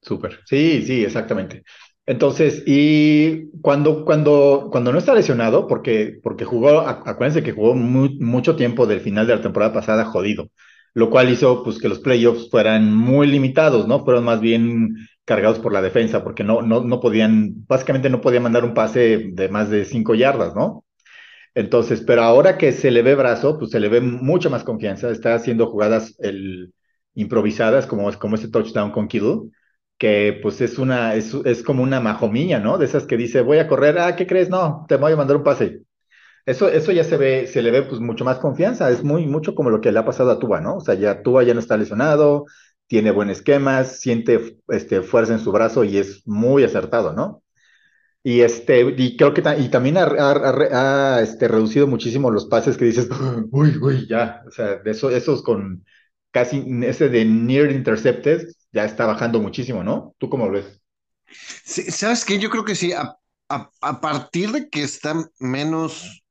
Súper, 0.00 0.40
sí, 0.46 0.82
sí, 0.86 1.04
exactamente. 1.04 1.64
Entonces, 2.06 2.62
y 2.66 3.50
cuando, 3.60 4.04
cuando, 4.04 4.68
cuando 4.70 4.92
no 4.92 4.98
está 4.98 5.14
lesionado, 5.14 5.66
porque, 5.66 6.18
porque 6.22 6.44
jugó, 6.44 6.80
acuérdense 6.80 7.42
que 7.42 7.52
jugó 7.52 7.74
mucho 7.74 8.56
tiempo 8.56 8.86
del 8.86 9.00
final 9.00 9.26
de 9.26 9.36
la 9.36 9.42
temporada 9.42 9.72
pasada 9.74 10.06
jodido, 10.06 10.48
lo 10.94 11.10
cual 11.10 11.30
hizo 11.30 11.62
pues 11.64 11.78
que 11.78 11.88
los 11.88 11.98
playoffs 12.00 12.48
fueran 12.50 12.94
muy 12.96 13.26
limitados, 13.26 13.86
¿no? 13.88 14.04
Fueron 14.04 14.24
más 14.24 14.40
bien 14.40 14.94
cargados 15.26 15.58
por 15.58 15.72
la 15.72 15.82
defensa, 15.82 16.24
porque 16.24 16.44
no, 16.44 16.62
no, 16.62 16.82
no 16.82 17.00
podían, 17.00 17.66
básicamente 17.66 18.08
no 18.08 18.20
podían 18.22 18.44
mandar 18.44 18.64
un 18.64 18.72
pase 18.74 19.28
de 19.32 19.48
más 19.50 19.68
de 19.68 19.84
cinco 19.84 20.14
yardas, 20.14 20.54
¿no? 20.54 20.84
Entonces, 21.58 22.02
pero 22.06 22.22
ahora 22.22 22.56
que 22.56 22.70
se 22.72 22.90
le 22.92 23.02
ve 23.02 23.16
brazo, 23.16 23.58
pues 23.58 23.72
se 23.72 23.80
le 23.80 23.88
ve 23.88 24.00
mucha 24.00 24.48
más 24.48 24.62
confianza, 24.62 25.10
está 25.10 25.34
haciendo 25.34 25.66
jugadas 25.66 26.16
improvisadas, 27.14 27.86
como, 27.86 28.12
como 28.18 28.36
ese 28.36 28.48
touchdown 28.48 28.92
con 28.92 29.08
Kittle, 29.08 29.50
que 29.98 30.38
pues 30.42 30.60
es 30.60 30.78
una, 30.78 31.14
es, 31.16 31.34
es 31.44 31.62
como 31.64 31.82
una 31.82 32.00
majomilla, 32.00 32.60
¿no? 32.60 32.78
De 32.78 32.84
esas 32.86 33.06
que 33.06 33.16
dice, 33.16 33.40
voy 33.42 33.58
a 33.58 33.66
correr, 33.66 33.98
ah, 33.98 34.14
¿qué 34.14 34.26
crees? 34.26 34.48
No, 34.50 34.84
te 34.88 34.96
voy 34.96 35.12
a 35.12 35.16
mandar 35.16 35.36
un 35.36 35.42
pase. 35.42 35.82
Eso, 36.46 36.68
eso 36.68 36.92
ya 36.92 37.04
se 37.04 37.16
ve, 37.18 37.46
se 37.48 37.62
le 37.62 37.70
ve 37.72 37.82
pues 37.82 38.00
mucho 38.00 38.24
más 38.24 38.38
confianza, 38.38 38.90
es 38.90 39.04
muy, 39.04 39.26
mucho 39.26 39.54
como 39.54 39.70
lo 39.70 39.80
que 39.80 39.92
le 39.92 39.98
ha 40.00 40.06
pasado 40.06 40.30
a 40.32 40.38
Tuba, 40.38 40.60
¿no? 40.60 40.76
O 40.76 40.80
sea, 40.80 40.94
ya 40.94 41.22
Tuba 41.22 41.42
ya 41.44 41.54
no 41.54 41.60
está 41.60 41.76
lesionado, 41.76 42.46
tiene 42.88 43.12
buen 43.12 43.30
esquema, 43.30 43.84
siente 43.84 44.58
este, 44.68 45.02
fuerza 45.02 45.34
en 45.34 45.40
su 45.40 45.52
brazo 45.52 45.84
y 45.84 45.98
es 45.98 46.22
muy 46.26 46.64
acertado, 46.64 47.12
¿no? 47.14 47.42
Y, 48.22 48.40
este, 48.40 48.94
y 48.96 49.16
creo 49.16 49.32
que 49.32 49.42
y 49.58 49.68
también 49.68 49.96
ha, 49.98 51.20
este, 51.22 51.48
reducido 51.48 51.86
muchísimo 51.86 52.30
los 52.30 52.46
pases 52.46 52.76
que 52.76 52.84
dices, 52.84 53.08
uy, 53.50 53.78
uy, 53.80 54.06
ya, 54.08 54.42
o 54.46 54.50
sea, 54.50 54.76
de 54.76 54.90
eso, 54.90 55.10
esos 55.10 55.42
con 55.42 55.84
casi 56.30 56.64
ese 56.82 57.08
de 57.08 57.24
near 57.24 57.70
intercepted 57.70 58.48
ya 58.72 58.84
está 58.84 59.06
bajando 59.06 59.40
muchísimo, 59.40 59.82
¿no? 59.82 60.14
¿Tú 60.18 60.28
cómo 60.28 60.46
lo 60.46 60.52
ves? 60.52 60.80
Sí, 61.64 61.90
¿Sabes 61.90 62.24
qué? 62.24 62.38
Yo 62.38 62.50
creo 62.50 62.64
que 62.64 62.74
sí, 62.74 62.92
a, 62.92 63.16
a, 63.48 64.00
partir 64.00 64.52
de 64.52 64.68
que 64.68 64.82
está 64.82 65.14
menos 65.38 66.22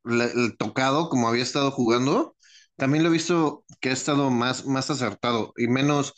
tocado 0.58 1.10
como 1.10 1.28
había 1.28 1.44
estado 1.44 1.72
jugando, 1.72 2.36
también 2.76 3.04
lo 3.04 3.10
he 3.10 3.14
visto 3.14 3.66
que 3.80 3.90
ha 3.90 3.94
estado 3.94 4.30
más, 4.30 4.66
más 4.66 4.90
acertado 4.90 5.54
y 5.58 5.68
menos 5.68 6.14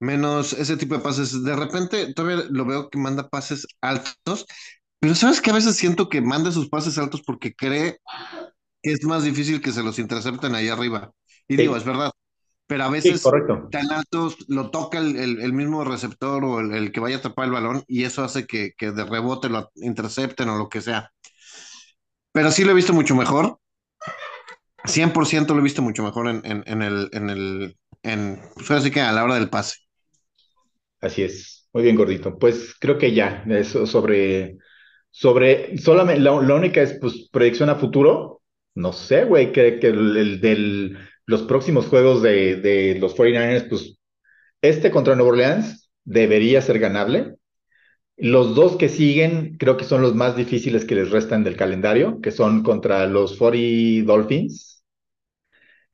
menos 0.00 0.52
ese 0.52 0.76
tipo 0.76 0.94
de 0.96 1.00
pases. 1.00 1.42
De 1.44 1.56
repente 1.56 2.12
todavía 2.14 2.46
lo 2.50 2.64
veo 2.66 2.90
que 2.90 2.98
manda 2.98 3.28
pases 3.28 3.66
altos, 3.80 4.46
pero 5.04 5.14
sabes 5.14 5.42
que 5.42 5.50
a 5.50 5.52
veces 5.52 5.76
siento 5.76 6.08
que 6.08 6.22
manda 6.22 6.50
sus 6.50 6.70
pases 6.70 6.96
altos 6.96 7.20
porque 7.20 7.54
cree 7.54 7.98
que 8.82 8.90
es 8.90 9.04
más 9.04 9.22
difícil 9.22 9.60
que 9.60 9.70
se 9.70 9.82
los 9.82 9.98
intercepten 9.98 10.54
ahí 10.54 10.68
arriba. 10.68 11.12
Y 11.46 11.56
digo, 11.56 11.76
es 11.76 11.84
verdad. 11.84 12.10
Pero 12.66 12.84
a 12.84 12.88
veces 12.88 13.22
tan 13.70 13.92
altos 13.92 14.38
lo 14.48 14.70
toca 14.70 14.96
el, 14.96 15.52
mismo 15.52 15.84
receptor 15.84 16.42
o 16.42 16.60
el, 16.60 16.90
que 16.90 17.00
vaya 17.00 17.18
a 17.18 17.20
tapar 17.20 17.44
el 17.44 17.50
balón 17.50 17.84
y 17.86 18.04
eso 18.04 18.24
hace 18.24 18.46
que, 18.46 18.72
que 18.78 18.92
de 18.92 19.04
rebote 19.04 19.50
lo 19.50 19.70
intercepten 19.74 20.48
o 20.48 20.56
lo 20.56 20.70
que 20.70 20.80
sea. 20.80 21.12
Pero 22.32 22.50
sí 22.50 22.64
lo 22.64 22.70
he 22.70 22.74
visto 22.74 22.94
mucho 22.94 23.14
mejor. 23.14 23.58
100% 24.84 25.48
lo 25.48 25.58
he 25.58 25.64
visto 25.64 25.82
mucho 25.82 26.02
mejor 26.02 26.28
en, 26.28 26.40
en, 26.44 26.80
el, 26.80 27.10
en 27.12 27.28
el, 27.28 27.76
en, 28.02 28.40
pues 28.54 28.70
así 28.70 28.90
que 28.90 29.02
a 29.02 29.12
la 29.12 29.22
hora 29.22 29.34
del 29.34 29.50
pase. 29.50 29.80
Así 31.02 31.24
es. 31.24 31.68
Muy 31.74 31.82
bien, 31.82 31.94
gordito. 31.94 32.38
Pues 32.38 32.74
creo 32.80 32.96
que 32.96 33.12
ya, 33.12 33.44
eso 33.50 33.84
sobre, 33.84 34.56
sobre, 35.14 35.78
solamente, 35.78 36.20
la, 36.20 36.32
única 36.32 36.82
es, 36.82 36.98
pues, 37.00 37.28
proyección 37.30 37.70
a 37.70 37.76
futuro. 37.76 38.42
No 38.74 38.92
sé, 38.92 39.24
güey, 39.24 39.52
que, 39.52 39.78
que 39.78 39.86
el, 39.86 40.40
del, 40.40 40.98
los 41.24 41.42
próximos 41.42 41.86
juegos 41.86 42.20
de, 42.20 42.56
de 42.56 42.98
los 42.98 43.14
49ers, 43.16 43.68
pues, 43.68 43.96
este 44.60 44.90
contra 44.90 45.14
Nueva 45.14 45.30
Orleans 45.30 45.88
debería 46.02 46.60
ser 46.62 46.80
ganable. 46.80 47.36
Los 48.16 48.56
dos 48.56 48.76
que 48.76 48.88
siguen 48.88 49.56
creo 49.56 49.76
que 49.76 49.84
son 49.84 50.02
los 50.02 50.16
más 50.16 50.36
difíciles 50.36 50.84
que 50.84 50.96
les 50.96 51.10
restan 51.10 51.44
del 51.44 51.56
calendario, 51.56 52.20
que 52.20 52.32
son 52.32 52.64
contra 52.64 53.06
los 53.06 53.36
40 53.36 54.04
Dolphins 54.06 54.84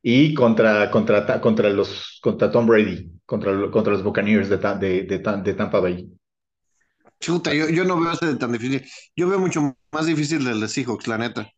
y 0.02 0.32
contra, 0.32 0.90
contra, 0.90 1.40
contra, 1.42 1.68
los, 1.68 2.18
contra 2.22 2.50
Tom 2.50 2.66
Brady 2.66 3.10
contra, 3.26 3.70
contra 3.70 3.92
los 3.92 4.02
Buccaneers 4.02 4.48
de, 4.48 4.56
de, 4.56 5.02
de, 5.04 5.54
Tampa 5.54 5.80
Bay. 5.80 6.10
Chuta, 7.20 7.52
yo, 7.52 7.68
yo, 7.68 7.84
no 7.84 8.00
veo 8.00 8.12
ese 8.12 8.34
tan 8.36 8.52
difícil. 8.52 8.82
Yo 9.14 9.28
veo 9.28 9.38
mucho 9.38 9.76
más 9.92 10.06
difícil 10.06 10.46
el 10.46 10.60
de 10.60 10.68
Seahawks, 10.68 11.06
la 11.06 11.18
neta. 11.18 11.50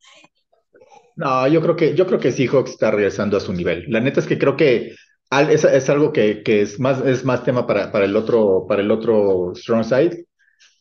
No, 1.14 1.46
yo 1.46 1.60
creo 1.60 1.76
que, 1.76 1.94
yo 1.94 2.06
creo 2.06 2.18
que 2.18 2.32
Seahawks 2.32 2.72
está 2.72 2.90
regresando 2.90 3.36
a 3.36 3.40
su 3.40 3.52
nivel. 3.52 3.84
La 3.88 4.00
neta 4.00 4.20
es 4.20 4.26
que 4.26 4.38
creo 4.38 4.56
que 4.56 4.94
es, 5.30 5.64
es 5.64 5.88
algo 5.88 6.12
que, 6.12 6.42
que, 6.42 6.62
es, 6.62 6.80
más, 6.80 7.04
es 7.06 7.24
más 7.24 7.44
tema 7.44 7.66
para, 7.66 7.92
para, 7.92 8.04
el 8.04 8.16
otro, 8.16 8.66
para 8.68 8.82
el 8.82 8.90
otro 8.90 9.52
strong 9.54 9.84
side. 9.84 10.26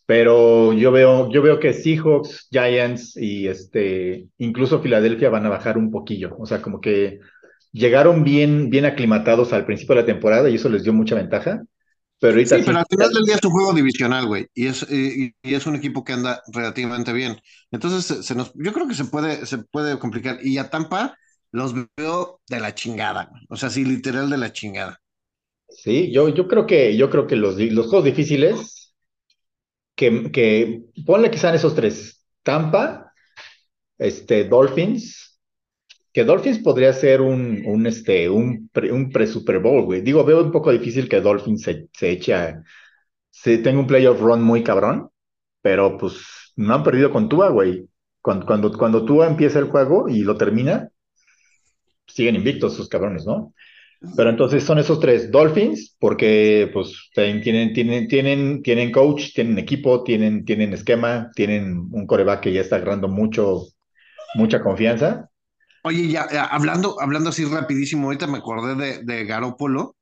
Pero 0.08 0.74
yo 0.74 0.92
veo, 0.92 1.30
yo 1.32 1.42
veo 1.42 1.60
que 1.60 1.74
Seahawks, 1.74 2.48
Giants 2.52 3.16
y 3.18 3.48
este, 3.48 4.28
incluso 4.40 4.82
Filadelfia 4.82 5.30
van 5.30 5.46
a 5.46 5.50
bajar 5.50 5.78
un 5.78 5.92
poquillo. 5.92 6.36
O 6.40 6.46
sea, 6.46 6.62
como 6.62 6.82
que 6.82 7.20
llegaron 7.72 8.24
bien, 8.24 8.70
bien 8.70 8.86
aclimatados 8.86 9.54
al 9.54 9.66
principio 9.66 9.96
de 9.96 10.02
la 10.02 10.08
temporada 10.08 10.50
y 10.50 10.56
eso 10.56 10.70
les 10.70 10.84
dio 10.84 10.92
mucha 10.92 11.16
ventaja. 11.16 11.62
Pero 12.22 12.34
ahorita 12.34 12.58
sí, 12.58 12.64
pero 12.64 12.78
al 12.78 12.86
final 12.88 13.12
del 13.12 13.24
día 13.24 13.36
es 13.36 13.44
un 13.44 13.52
juego 13.52 13.74
divisional, 13.74 14.28
güey, 14.28 14.48
y 14.54 14.68
es, 14.68 14.86
y, 14.92 15.34
es 15.42 15.66
un 15.66 15.76
equipo 15.76 16.04
que 16.04 16.14
anda 16.14 16.44
relativamente 16.54 17.14
bien. 17.14 17.42
Entonces, 17.72 18.24
se, 18.24 18.36
nos, 18.36 18.54
yo 18.54 18.74
creo 18.74 18.88
que 18.88 18.94
se 18.94 19.06
puede, 19.06 19.48
se 19.48 19.58
puede 19.58 19.98
complicar. 19.98 20.38
Y 20.44 20.60
a 20.60 20.70
Tampa, 20.70 21.18
los 21.52 21.74
veo 21.98 22.40
de 22.48 22.60
la 22.60 22.76
chingada, 22.76 23.26
güey. 23.26 23.42
O 23.50 23.56
sea, 23.56 23.72
sí, 23.72 23.84
literal 23.84 24.30
de 24.30 24.38
la 24.38 24.54
chingada. 24.54 25.02
Sí, 25.68 26.12
yo, 26.14 26.30
yo 26.30 26.48
creo 26.48 26.68
que, 26.68 26.96
yo 26.96 27.10
creo 27.10 27.26
que 27.26 27.36
los, 27.36 27.58
los 27.58 27.88
juegos 27.88 28.06
difíciles, 28.06 28.94
que, 29.96 30.32
que 30.32 30.84
ponle 31.04 31.32
que 31.32 31.40
sean 31.40 31.56
esos 31.56 31.74
tres. 31.74 32.24
Tampa, 32.44 33.12
este, 33.98 34.44
Dolphins, 34.44 35.31
que 36.14 36.24
Dolphins 36.24 36.60
podría 36.60 36.94
ser 36.94 37.22
un, 37.22 37.64
un, 37.66 37.88
este, 37.88 38.30
un, 38.30 38.70
pre, 38.72 38.92
un 38.92 39.12
pre-Super 39.12 39.60
Bowl, 39.60 39.86
güey. 39.86 40.02
Digo, 40.02 40.24
veo 40.26 40.44
un 40.44 40.52
poco 40.52 40.72
difícil 40.72 41.08
que 41.08 41.22
Dolphins 41.22 41.64
se, 41.64 41.88
se 41.94 42.12
eche 42.12 42.34
a, 42.34 42.64
se 43.30 43.58
tenga 43.60 43.80
un 43.80 43.88
playoff 43.88 44.20
run 44.20 44.42
muy 44.44 44.64
cabrón, 44.64 45.10
pero 45.62 45.98
pues 45.98 46.54
no 46.56 46.76
han 46.76 46.84
perdido 46.84 47.12
con 47.12 47.30
Tua, 47.30 47.50
güey. 47.50 47.88
Cuando, 48.22 48.46
cuando, 48.46 48.72
cuando 48.78 49.06
Tua 49.06 49.28
empieza 49.28 49.60
el 49.60 49.70
juego 49.70 50.10
y 50.10 50.22
lo 50.24 50.38
termina, 50.38 50.90
siguen 52.08 52.36
invictos 52.36 52.76
sus 52.76 52.90
cabrones, 52.90 53.26
¿no? 53.26 53.54
Pero 54.16 54.32
entonces 54.32 54.64
son 54.64 54.80
esos 54.80 55.00
tres 55.00 55.32
Dolphins, 55.32 55.96
porque 56.00 56.70
pues 56.74 57.10
tienen, 57.14 57.74
tienen, 57.74 58.08
tienen, 58.08 58.62
tienen 58.64 58.92
coach, 58.92 59.34
tienen 59.34 59.60
equipo, 59.60 60.04
tienen, 60.04 60.44
tienen 60.44 60.74
esquema, 60.74 61.30
tienen 61.36 61.88
un 61.92 62.08
coreback 62.08 62.42
que 62.42 62.54
ya 62.54 62.62
está 62.62 62.78
agarrando 62.78 63.08
mucho, 63.08 63.68
mucha 64.36 64.62
confianza. 64.62 65.31
Oye, 65.84 66.08
ya, 66.10 66.28
ya, 66.32 66.46
hablando, 66.46 67.00
hablando 67.02 67.30
así 67.30 67.46
rapidísimo, 67.46 68.06
ahorita 68.08 68.28
me 68.28 68.38
acordé 68.40 68.76
de, 68.76 69.04
de 69.04 69.26
Garópolo. 69.26 69.96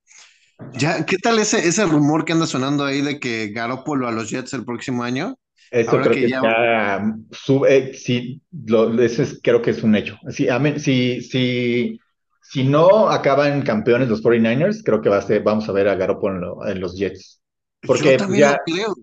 Ya, 0.74 1.06
¿qué 1.06 1.18
tal 1.18 1.40
ese, 1.40 1.68
ese 1.68 1.86
rumor 1.86 2.26
que 2.26 2.34
anda 2.34 2.48
sonando 2.48 2.86
ahí 2.86 3.02
de 3.02 3.20
que 3.20 3.50
Garópolo 3.50 4.08
a 4.08 4.12
los 4.12 4.30
Jets 4.32 4.54
el 4.54 4.66
próximo 4.66 5.04
año? 5.04 5.36
Eso 5.72 5.92
Ahora 5.92 6.02
creo 6.02 6.18
que 6.18 6.22
que 6.22 6.30
ya, 6.30 6.42
ya 6.42 7.16
sube, 7.32 7.94
sí, 7.94 8.42
lo, 8.66 9.00
ese 9.02 9.24
es- 9.24 9.40
creo 9.44 9.62
que 9.62 9.70
es 9.72 9.84
un 9.84 9.96
hecho. 9.96 10.18
Si, 10.30 10.48
si, 11.22 12.00
si 12.42 12.64
no 12.64 13.10
acaban 13.10 13.62
campeones 13.62 14.10
los 14.10 14.22
49ers, 14.24 14.82
creo 14.84 15.02
que 15.02 15.10
va 15.10 15.18
a 15.18 15.22
ser, 15.22 15.44
vamos 15.44 15.70
a 15.70 15.72
ver 15.72 15.88
a 15.88 15.96
Garoppolo 15.96 16.36
en, 16.36 16.42
lo- 16.42 16.68
en 16.68 16.80
los 16.82 16.96
Jets. 16.98 17.42
yo 17.82 17.88
Porque 17.88 18.18
pues, 18.20 18.28
también 18.28 18.48
lo 18.48 18.58
creo. 18.66 18.96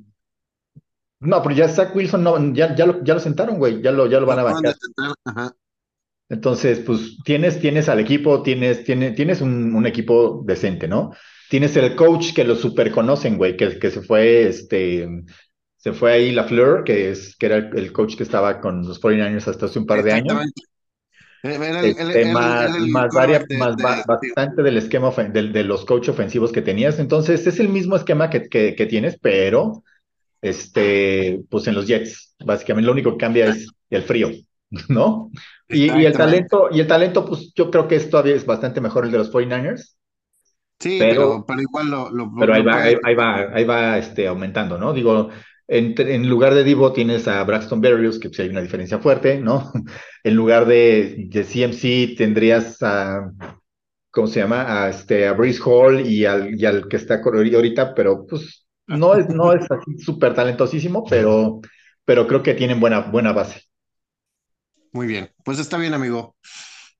no, 1.20 1.42
pero 1.42 1.54
ya 1.54 1.68
Zach 1.68 1.94
Wilson 1.94 2.22
no, 2.24 2.52
ya, 2.54 2.74
ya 2.74 2.86
lo, 2.86 3.02
ya 3.04 3.14
lo 3.14 3.20
sentaron, 3.20 3.58
güey, 3.58 3.82
ya 3.82 3.90
lo, 3.92 4.06
ya 4.06 4.20
lo 4.20 4.26
van 4.26 4.38
a 4.40 4.42
bancar. 4.44 4.74
Ajá. 5.24 5.54
Entonces, 6.28 6.80
pues 6.80 7.18
tienes, 7.24 7.60
tienes 7.60 7.88
al 7.88 8.00
equipo, 8.00 8.42
tienes, 8.42 8.84
tienes, 8.84 9.14
tienes 9.14 9.40
un, 9.40 9.74
un 9.74 9.86
equipo 9.86 10.42
decente, 10.44 10.88
¿no? 10.88 11.12
Tienes 11.48 11.76
el 11.76 11.94
coach 11.94 12.34
que 12.34 12.44
lo 12.44 12.56
super 12.56 12.90
conocen, 12.90 13.36
güey, 13.38 13.56
que, 13.56 13.78
que 13.78 13.90
se 13.90 14.02
fue, 14.02 14.48
este, 14.48 15.08
se 15.76 15.92
fue 15.92 16.12
ahí 16.12 16.32
LaFleur, 16.32 16.82
que 16.84 17.10
es, 17.10 17.36
que 17.36 17.46
era 17.46 17.56
el, 17.56 17.78
el 17.78 17.92
coach 17.92 18.16
que 18.16 18.24
estaba 18.24 18.60
con 18.60 18.82
los 18.86 19.00
49ers 19.00 19.46
hasta 19.48 19.66
hace 19.66 19.78
un 19.78 19.86
par 19.86 20.02
de 20.02 20.12
años. 20.12 20.36
El- 21.80 21.92
Este, 21.92 22.24
más, 22.26 22.70
más, 22.88 23.08
quarterback 23.10 23.14
varia- 23.14 23.46
de, 23.48 23.56
más 23.58 23.76
sí. 24.20 24.28
bastante 24.34 24.62
del 24.62 24.76
esquema 24.78 25.10
de, 25.10 25.64
los 25.64 25.84
coach 25.84 26.08
ofensivos 26.08 26.52
que 26.52 26.62
tenías. 26.62 26.98
Entonces, 26.98 27.46
es 27.46 27.60
el 27.60 27.68
mismo 27.68 27.96
esquema 27.96 28.30
que, 28.30 28.48
que, 28.48 28.74
que 28.74 28.86
tienes, 28.86 29.18
pero 29.20 29.84
este, 30.42 31.40
pues 31.50 31.66
en 31.68 31.74
los 31.74 31.86
Jets. 31.86 32.34
Básicamente 32.44 32.86
lo 32.86 32.92
único 32.92 33.12
que 33.12 33.18
cambia 33.18 33.48
es 33.48 33.68
el 33.90 34.02
frío, 34.04 34.30
¿no? 34.88 35.30
Y, 35.68 35.86
y 35.86 36.06
el 36.06 36.12
talento, 36.12 36.68
y 36.70 36.80
el 36.80 36.86
talento, 36.86 37.24
pues 37.24 37.52
yo 37.54 37.70
creo 37.70 37.88
que 37.88 37.96
es 37.96 38.08
todavía 38.08 38.34
es 38.34 38.46
bastante 38.46 38.80
mejor 38.80 39.04
el 39.04 39.10
de 39.10 39.18
los 39.18 39.30
49ers, 39.30 39.96
Sí, 40.78 40.98
pero, 40.98 41.14
pero, 41.14 41.46
pero 41.46 41.60
igual 41.62 41.90
lo, 41.90 42.10
lo, 42.10 42.32
pero 42.38 42.52
ahí 42.54 42.62
lo 42.62 42.70
va, 42.70 42.82
ahí, 42.82 42.96
ahí 43.02 43.14
va, 43.14 43.36
ahí 43.54 43.64
va 43.64 43.98
este, 43.98 44.28
aumentando, 44.28 44.76
¿no? 44.76 44.92
Digo, 44.92 45.30
en, 45.66 45.94
en 45.98 46.28
lugar 46.28 46.54
de 46.54 46.64
Divo 46.64 46.92
tienes 46.92 47.26
a 47.28 47.42
Braxton 47.44 47.80
Berrios, 47.80 48.18
que 48.18 48.28
pues, 48.28 48.40
hay 48.40 48.50
una 48.50 48.60
diferencia 48.60 48.98
fuerte, 48.98 49.40
¿no? 49.40 49.72
En 50.22 50.34
lugar 50.34 50.66
de, 50.66 51.28
de 51.28 51.44
CMC 51.44 52.16
tendrías 52.16 52.82
a 52.82 53.30
¿cómo 54.16 54.26
se 54.28 54.40
llama? 54.40 54.84
A, 54.84 54.88
este, 54.88 55.28
a 55.28 55.34
Breeze 55.34 55.60
Hall 55.62 56.00
y 56.00 56.24
al, 56.24 56.58
y 56.58 56.64
al 56.64 56.88
que 56.88 56.96
está 56.96 57.20
ahorita, 57.22 57.94
pero 57.94 58.26
pues 58.26 58.66
no 58.86 59.14
es, 59.14 59.28
no 59.28 59.52
es 59.52 59.70
así 59.70 59.98
súper 59.98 60.32
talentosísimo, 60.32 61.04
pero, 61.04 61.60
pero 62.06 62.26
creo 62.26 62.42
que 62.42 62.54
tienen 62.54 62.80
buena, 62.80 63.00
buena 63.00 63.32
base. 63.32 63.60
Muy 64.96 65.06
bien. 65.06 65.30
Pues 65.44 65.58
está 65.58 65.76
bien, 65.76 65.92
amigo. 65.92 66.36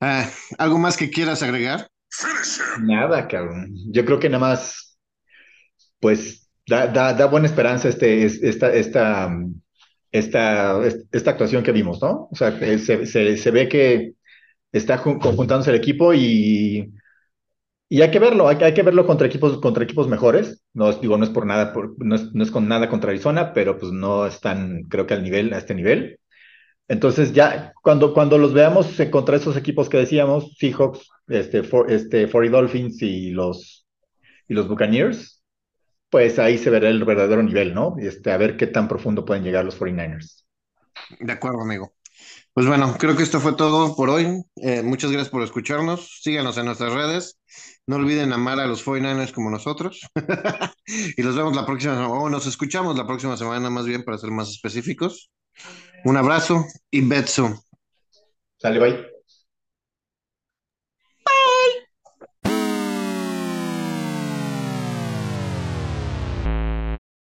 Ah, 0.01 0.29
¿algo 0.59 0.77
más 0.79 0.97
que 0.97 1.09
quieras 1.09 1.43
agregar? 1.43 1.89
Nada, 2.83 3.27
cabrón. 3.27 3.73
Yo 3.91 4.05
creo 4.05 4.19
que 4.19 4.29
nada 4.29 4.39
más, 4.47 4.97
pues, 5.99 6.49
da, 6.67 6.87
da, 6.87 7.13
da 7.13 7.25
buena 7.27 7.47
esperanza 7.47 7.89
este, 7.89 8.25
es- 8.25 8.41
esta, 8.43 8.73
esta, 8.73 9.29
esta, 10.11 10.79
esta 11.11 11.31
actuación 11.31 11.63
que 11.63 11.71
vimos, 11.71 12.01
¿no? 12.01 12.29
O 12.31 12.35
sea, 12.35 12.57
que 12.59 12.79
se, 12.79 13.05
se, 13.05 13.37
se 13.37 13.51
ve 13.51 13.69
que 13.69 14.13
está 14.71 14.97
jun- 14.99 15.19
conjuntándose 15.19 15.71
el 15.71 15.77
equipo 15.77 16.13
y 16.13 16.91
Y 17.89 18.01
hay 18.01 18.11
que 18.11 18.19
verlo, 18.19 18.47
hay, 18.49 18.57
que- 18.57 18.65
hay 18.65 18.73
que 18.73 18.83
verlo 18.83 19.05
contra 19.07 19.27
equipos, 19.27 19.59
contra 19.59 19.83
equipos 19.83 20.07
mejores. 20.09 20.63
No 20.73 20.91
digo, 20.93 21.17
no 21.17 21.23
es 21.23 21.29
por 21.29 21.45
nada, 21.45 21.71
por- 21.73 21.95
no 22.03 22.15
es, 22.15 22.33
no 22.33 22.43
es 22.43 22.51
con 22.51 22.67
nada 22.67 22.89
contra 22.89 23.11
Arizona, 23.11 23.53
pero 23.53 23.77
pues 23.79 23.91
no 23.93 24.25
están, 24.27 24.83
creo 24.89 25.07
que 25.07 25.13
al 25.13 25.23
nivel, 25.23 25.53
a 25.53 25.57
este 25.59 25.73
nivel. 25.75 26.19
Entonces 26.87 27.33
ya, 27.33 27.73
cuando, 27.81 28.13
cuando 28.13 28.37
los 28.37 28.53
veamos 28.53 28.99
eh, 28.99 29.09
contra 29.09 29.37
esos 29.37 29.57
equipos 29.57 29.89
que 29.89 29.97
decíamos, 29.97 30.55
Seahawks, 30.57 31.09
este, 31.27 31.61
este, 31.89 32.29
40 32.29 32.57
Dolphins 32.57 33.01
y 33.01 33.31
los, 33.31 33.85
y 34.47 34.53
los 34.53 34.67
Buccaneers, 34.67 35.43
pues 36.09 36.39
ahí 36.39 36.57
se 36.57 36.69
verá 36.69 36.89
el 36.89 37.03
verdadero 37.03 37.43
nivel, 37.43 37.73
¿no? 37.73 37.95
Este, 37.99 38.31
a 38.31 38.37
ver 38.37 38.55
qué 38.55 38.67
tan 38.67 38.87
profundo 38.87 39.25
pueden 39.25 39.43
llegar 39.43 39.65
los 39.65 39.77
49ers. 39.77 40.45
De 41.19 41.33
acuerdo, 41.33 41.61
amigo. 41.61 41.93
Pues 42.53 42.65
bueno, 42.65 42.95
creo 42.97 43.15
que 43.15 43.23
esto 43.23 43.39
fue 43.39 43.53
todo 43.53 43.95
por 43.95 44.09
hoy. 44.09 44.41
Eh, 44.55 44.81
muchas 44.81 45.11
gracias 45.11 45.29
por 45.29 45.43
escucharnos. 45.43 46.19
Síganos 46.23 46.57
en 46.57 46.65
nuestras 46.65 46.93
redes. 46.93 47.37
No 47.85 47.97
olviden 47.97 48.33
amar 48.33 48.59
a 48.59 48.65
los 48.65 48.83
49ers 48.85 49.31
como 49.31 49.49
nosotros. 49.49 50.01
Y 51.17 51.21
los 51.21 51.35
vemos 51.35 51.53
la 51.53 51.65
próxima 51.65 51.95
semana, 51.95 52.13
o 52.13 52.29
nos 52.29 52.47
escuchamos 52.47 52.97
la 52.97 53.05
próxima 53.05 53.35
semana 53.35 53.69
más 53.69 53.85
bien 53.85 54.05
para 54.05 54.17
ser 54.17 54.31
más 54.31 54.49
específicos. 54.49 55.29
Un 56.03 56.17
abrazo 56.17 56.65
y 56.91 57.01
beso. 57.01 57.63
Sale, 58.57 58.79
bye. 58.79 59.16